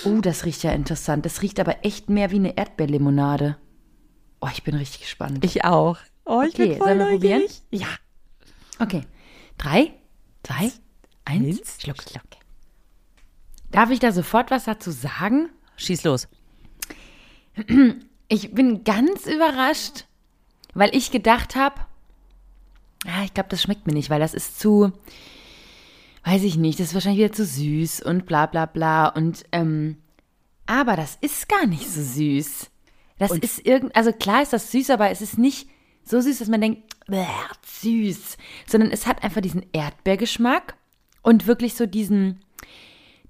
[0.05, 1.25] Oh, das riecht ja interessant.
[1.25, 3.57] Das riecht aber echt mehr wie eine Erdbeerlimonade.
[4.41, 5.45] Oh, ich bin richtig gespannt.
[5.45, 5.99] Ich auch.
[6.25, 7.43] Oh, ich Okay, bin voll sollen wir probieren?
[7.71, 7.89] Ja.
[8.79, 9.03] Okay.
[9.59, 9.93] Drei,
[10.43, 10.73] zwei,
[11.25, 11.59] eins.
[11.59, 11.79] Eins.
[11.83, 12.25] Schluck, schluck.
[13.71, 15.49] Darf ich da sofort was dazu sagen?
[15.77, 16.29] Schieß los.
[18.29, 20.07] Ich bin ganz überrascht,
[20.75, 21.81] weil ich gedacht habe,
[23.07, 24.93] ah, ich glaube, das schmeckt mir nicht, weil das ist zu,
[26.25, 29.99] weiß ich nicht, das ist wahrscheinlich wieder zu süß und bla bla bla und ähm,
[30.67, 32.71] aber das ist gar nicht so süß.
[33.19, 35.69] Das ist irgend, also klar ist das süß, aber es ist nicht
[36.03, 37.25] so süß, dass man denkt, "Bäh,
[37.85, 40.75] süß, sondern es hat einfach diesen Erdbeergeschmack
[41.23, 42.41] und wirklich so diesen,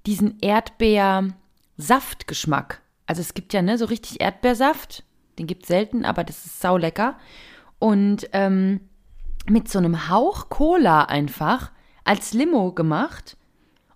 [0.05, 2.81] diesen Erdbeersaftgeschmack.
[3.05, 5.03] Also es gibt ja ne, so richtig Erdbeersaft,
[5.37, 7.17] den gibt es selten, aber das ist saulecker.
[7.77, 8.79] Und ähm,
[9.47, 11.71] mit so einem Hauch Cola einfach
[12.05, 13.35] als Limo gemacht.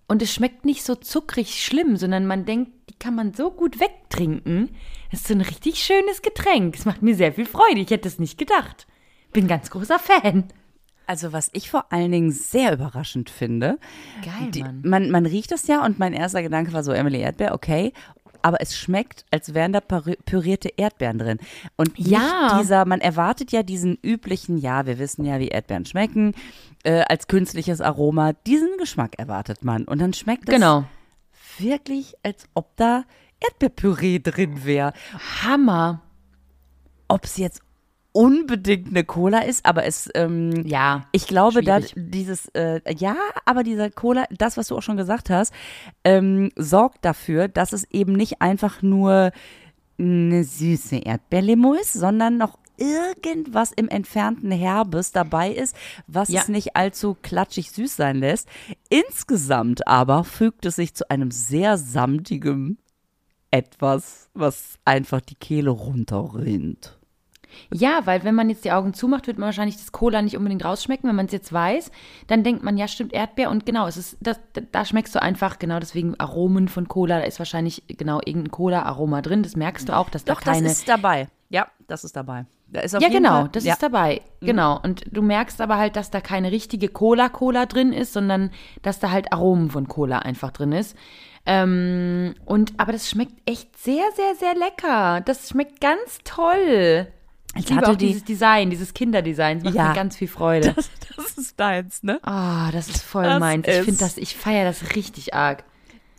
[0.06, 3.78] Und es schmeckt nicht so zuckrig schlimm, sondern man denkt, die kann man so gut
[3.78, 4.70] wegtrinken.
[5.10, 6.74] Das ist so ein richtig schönes Getränk.
[6.76, 7.80] Es macht mir sehr viel Freude.
[7.80, 8.86] Ich hätte es nicht gedacht.
[9.32, 10.44] Bin ganz großer Fan.
[11.06, 13.78] Also was ich vor allen Dingen sehr überraschend finde,
[14.24, 17.54] Geil, die, man, man riecht es ja und mein erster Gedanke war so Emily Erdbeer,
[17.54, 17.92] okay.
[18.42, 21.38] Aber es schmeckt, als wären da pürierte Erdbeeren drin.
[21.76, 22.58] Und Ja.
[22.60, 26.32] dieser, man erwartet ja diesen üblichen, ja, wir wissen ja, wie Erdbeeren schmecken,
[26.84, 28.32] äh, als künstliches Aroma.
[28.46, 29.84] Diesen Geschmack erwartet man.
[29.84, 30.84] Und dann schmeckt es Genau.
[31.58, 33.04] wirklich, als ob da
[33.40, 34.92] Erdbeerpüree drin wäre.
[35.42, 36.02] Hammer.
[37.08, 37.60] Ob es jetzt
[38.12, 41.06] unbedingt eine Cola ist, aber es, ähm, Ja.
[41.12, 43.14] ich glaube, da dieses, äh, ja,
[43.44, 45.52] aber dieser Cola, das, was du auch schon gesagt hast,
[46.04, 49.30] ähm, sorgt dafür, dass es eben nicht einfach nur
[49.98, 56.40] eine süße Erdbeerlimo ist, sondern noch irgendwas im entfernten Herbes dabei ist, was Ja.
[56.40, 58.48] es nicht allzu klatschig süß sein lässt.
[58.88, 62.78] Insgesamt aber fügt es sich zu einem sehr samtigen
[63.50, 66.96] etwas, was einfach die Kehle runterrinnt.
[67.72, 70.64] Ja, weil wenn man jetzt die Augen zumacht, wird man wahrscheinlich das Cola nicht unbedingt
[70.64, 71.08] rausschmecken.
[71.08, 71.90] Wenn man es jetzt weiß,
[72.28, 73.50] dann denkt man, ja, stimmt, Erdbeer.
[73.50, 74.38] Und genau, es ist, das,
[74.70, 77.18] da, schmeckst du einfach, genau deswegen Aromen von Cola.
[77.18, 79.42] Da ist wahrscheinlich genau irgendein Cola-Aroma drin.
[79.42, 80.68] Das merkst du auch, dass Doch, da keine.
[80.68, 81.26] das ist dabei.
[81.50, 82.46] Ja, das ist dabei.
[82.68, 83.72] Da ist auf ja, jeden genau, Fall, das ja.
[83.74, 84.20] ist dabei.
[84.40, 84.78] Genau.
[84.80, 88.50] Und du merkst aber halt, dass da keine richtige Cola-Cola drin ist, sondern
[88.82, 90.96] dass da halt Aromen von Cola einfach drin ist.
[91.46, 95.20] Ähm, und, aber das schmeckt echt sehr, sehr, sehr lecker.
[95.22, 97.08] Das schmeckt ganz toll.
[97.56, 99.58] Ich, Ich liebe hatte auch die- dieses Design, dieses Kinderdesign.
[99.58, 99.88] Das macht Ja.
[99.88, 100.74] mir ganz viel Freude.
[101.16, 102.20] Das, das ist deins, ne?
[102.22, 103.66] Ah, das ist voll Das meins.
[103.66, 105.64] Ich ist- finde das, ich feiere das richtig arg.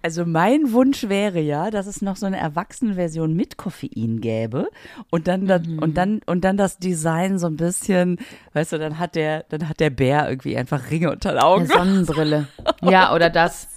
[0.04, 4.70] Also mein Wunsch wäre ja, dass es noch so eine Erwachsenenversion mit Koffein gäbe
[5.12, 5.80] und dann, das- Mhm.
[5.80, 8.18] und dann und dann das Design so ein bisschen,
[8.54, 11.66] weißt du, dann hat der dann hat der Bär irgendwie einfach Ringe unter den Augen.
[11.66, 12.48] Eine Sonnenbrille.
[12.82, 13.68] Ja, oder das.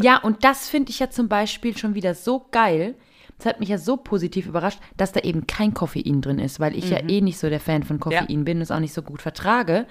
[0.00, 2.94] Ja, und das finde ich ja zum Beispiel schon wieder so geil.
[3.38, 6.76] Das hat mich ja so positiv überrascht, dass da eben kein Koffein drin ist, weil
[6.76, 9.00] ich ja eh nicht so der Fan von Koffein bin und es auch nicht so
[9.02, 9.86] gut vertrage.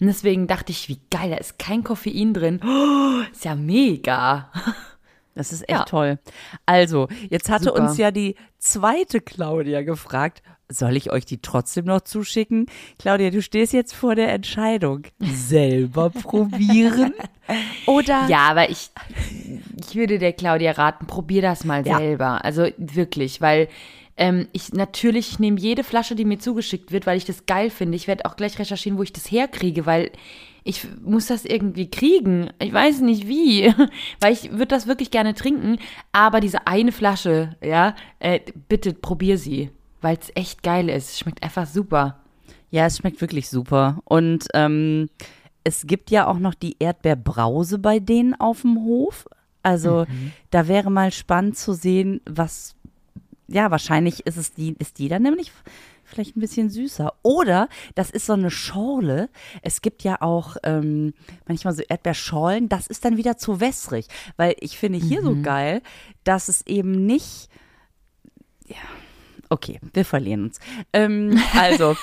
[0.00, 2.60] Und deswegen dachte ich, wie geil, da ist kein Koffein drin.
[2.64, 4.50] Oh, ist ja mega.
[5.34, 5.84] Das ist echt Ja.
[5.84, 6.18] toll.
[6.66, 7.82] Also, jetzt hatte Super.
[7.82, 12.66] uns ja die zweite Claudia gefragt, soll ich euch die trotzdem noch zuschicken?
[12.98, 15.02] Claudia, du stehst jetzt vor der Entscheidung.
[15.20, 17.12] Selber probieren
[17.86, 18.90] oder Ja, aber ich,
[19.86, 21.98] ich würde der Claudia raten, probier das mal Ja.
[21.98, 22.44] selber.
[22.44, 23.68] Also wirklich, weil
[24.16, 27.68] ähm, ich natürlich, ich nehme jede Flasche, die mir zugeschickt wird, weil ich das geil
[27.68, 27.96] finde.
[27.96, 30.12] Ich werde auch gleich recherchieren, wo ich das herkriege, weil
[30.64, 32.50] ich muss das irgendwie kriegen.
[32.58, 33.72] Ich weiß nicht wie,
[34.20, 35.78] weil ich würde das wirklich gerne trinken.
[36.12, 41.10] Aber diese eine Flasche, ja, äh, bitte probier sie, weil es echt geil ist.
[41.10, 42.20] Es schmeckt einfach super.
[42.70, 44.00] Ja, es schmeckt wirklich super.
[44.04, 45.10] Und ähm,
[45.64, 49.26] es gibt ja auch noch die Erdbeerbrause bei denen auf dem Hof.
[49.62, 50.06] Also
[50.50, 52.74] da wäre mal spannend zu sehen, was,
[53.48, 55.52] ja, wahrscheinlich ist es die, ist die dann nämlich
[56.14, 57.12] vielleicht ein bisschen süßer.
[57.22, 59.28] Oder das ist so eine Schorle.
[59.62, 61.14] Es gibt ja auch ähm,
[61.46, 62.68] manchmal so Erdbeerschorlen.
[62.68, 64.06] Das ist dann wieder zu wässrig.
[64.36, 65.82] Weil ich finde hier so geil,
[66.24, 67.48] dass es eben nicht,
[68.66, 68.76] ja,
[69.50, 70.58] okay, wir verlieren uns.
[70.92, 71.96] Ähm, also.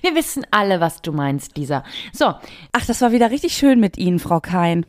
[0.00, 1.84] Wir wissen alle, was du meinst, Lisa.
[2.12, 2.34] So,
[2.72, 4.84] Ach, das war wieder richtig schön mit Ihnen, Frau Kein.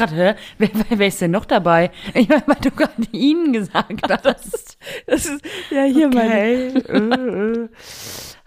[0.00, 0.34] Gerade, hä?
[0.58, 1.90] Wer, wer, ist denn noch dabei?
[2.14, 4.78] Ich meine, weil du gerade ihnen gesagt hast.
[5.06, 6.72] Das ist, ja, hier meine.
[6.76, 6.82] Okay.
[6.88, 7.68] äh, äh.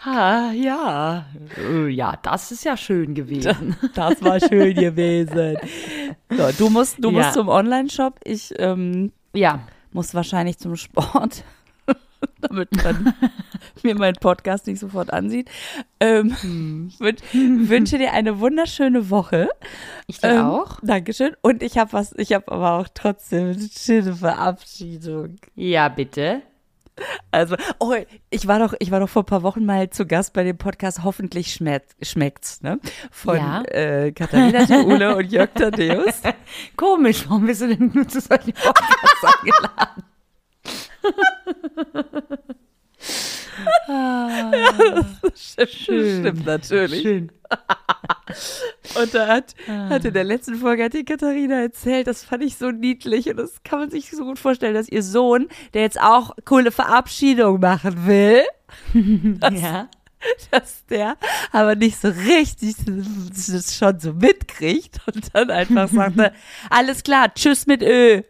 [0.06, 1.26] Ha, ja.
[1.58, 3.76] Äh, ja, das ist ja schön gewesen.
[3.96, 5.58] Das war schön gewesen.
[6.30, 7.18] So, du musst, du Ja.
[7.20, 8.20] musst zum Online-Shop.
[8.24, 9.60] Ich ähm, Ja.
[9.92, 11.44] muss wahrscheinlich zum Sport,
[12.42, 13.14] damit man
[13.84, 15.50] mir meinen Podcast nicht sofort ansieht.
[16.00, 16.36] Ähm,
[17.00, 19.50] wün wünsche dir eine wunderschöne Woche.
[20.08, 20.78] Ich dir Ähm, auch?
[20.82, 21.36] Dankeschön.
[21.42, 25.38] Und ich habe was, ich habe aber auch trotzdem eine schöne Verabschiedung.
[25.56, 26.42] Ja, bitte.
[27.32, 27.96] Also, oh,
[28.30, 30.60] ich war doch, ich war doch vor ein paar Wochen mal zu Gast bei dem
[30.60, 32.80] Podcast Hoffentlich schmeckt, schmeckt's, ne?
[33.10, 33.64] Von Ja.
[33.64, 36.22] äh, Katharina Theule und Jörg Tadeus.
[36.78, 40.04] Komisch, warum bist du denn nur zu solchen Podcasts eingeladen?
[45.36, 46.20] Schön.
[46.22, 47.02] Stimmt natürlich.
[47.02, 47.32] Schön.
[48.96, 52.56] Und da hat, hat in der letzten Folge hat die Katharina erzählt, das fand ich
[52.58, 56.02] so niedlich und das kann man sich so gut vorstellen, dass ihr Sohn, der jetzt
[56.02, 58.44] auch coole Verabschiedung machen will,
[59.52, 59.88] Ja.
[60.52, 61.18] dass der
[61.52, 66.34] aber nicht so richtig das schon so mitkriegt und dann einfach sagte,
[66.70, 68.22] alles klar, tschüss mit Ö.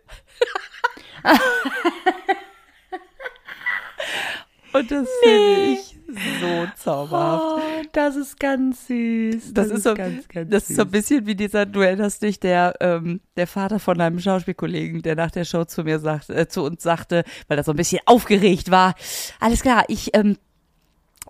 [4.74, 5.99] und das finde ich
[6.39, 7.43] so zauberhaft.
[7.43, 9.53] Oh, das ist ganz süß.
[9.53, 12.39] Das, ist so, ganz, ganz das ist so ein bisschen wie dieser, du erinnerst dich,
[12.39, 16.47] der, ähm, der Vater von einem Schauspielkollegen, der nach der Show zu mir sagt, äh,
[16.47, 18.95] zu uns sagte, weil er so ein bisschen aufgeregt war.
[19.39, 20.38] Alles klar, ich, ähm,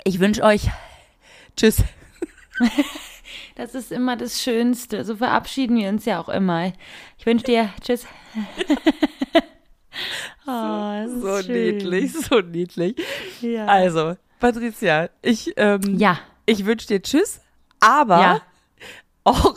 [0.03, 0.69] ich wünsche euch
[1.55, 1.83] Tschüss.
[3.55, 5.05] Das ist immer das Schönste.
[5.05, 6.73] So verabschieden wir uns ja auch immer.
[7.17, 8.07] Ich wünsche dir Tschüss.
[10.47, 12.95] oh, das ist So niedlich, so niedlich.
[13.41, 13.65] Ja.
[13.65, 16.19] Also, Patricia, ich, ähm, ja.
[16.45, 17.41] ich wünsche dir Tschüss,
[17.79, 18.41] aber Ja.
[19.23, 19.55] auch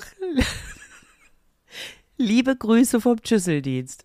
[2.16, 4.04] liebe Grüße vom Tschüsseldienst.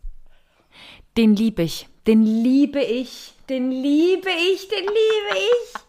[1.18, 1.88] Den liebe ich.
[2.08, 3.34] Den liebe ich.
[3.50, 4.68] Den liebe ich.
[4.70, 5.82] Den liebe ich.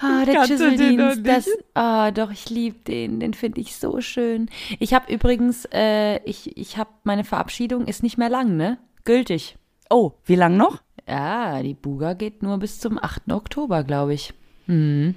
[0.00, 4.50] Ah, der Schüsseldienst, das, ah, doch, ich liebe den, den finde ich so schön.
[4.80, 8.78] Ich habe übrigens, äh, ich, ich habe, meine Verabschiedung ist nicht mehr lang, ne?
[9.04, 9.56] Gültig.
[9.90, 10.80] Oh, wie lang noch?
[11.06, 13.30] Ja, die Buga geht nur bis zum 8.
[13.32, 14.32] Oktober, glaube ich.
[14.66, 15.14] Mhm.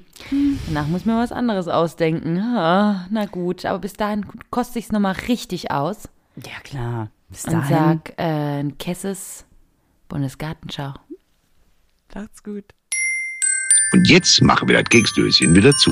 [0.67, 2.37] Danach muss mir was anderes ausdenken.
[2.37, 7.09] Ah, na gut, aber bis dahin koste ich es nochmal richtig aus Ja, klar.
[7.29, 7.69] Bis und dahin.
[7.69, 9.45] sag äh, ein Kesses
[10.09, 10.93] Bundesgartenschau.
[12.13, 12.65] Macht's gut.
[13.93, 15.91] Und jetzt machen wir das Keksdöschen wieder zu.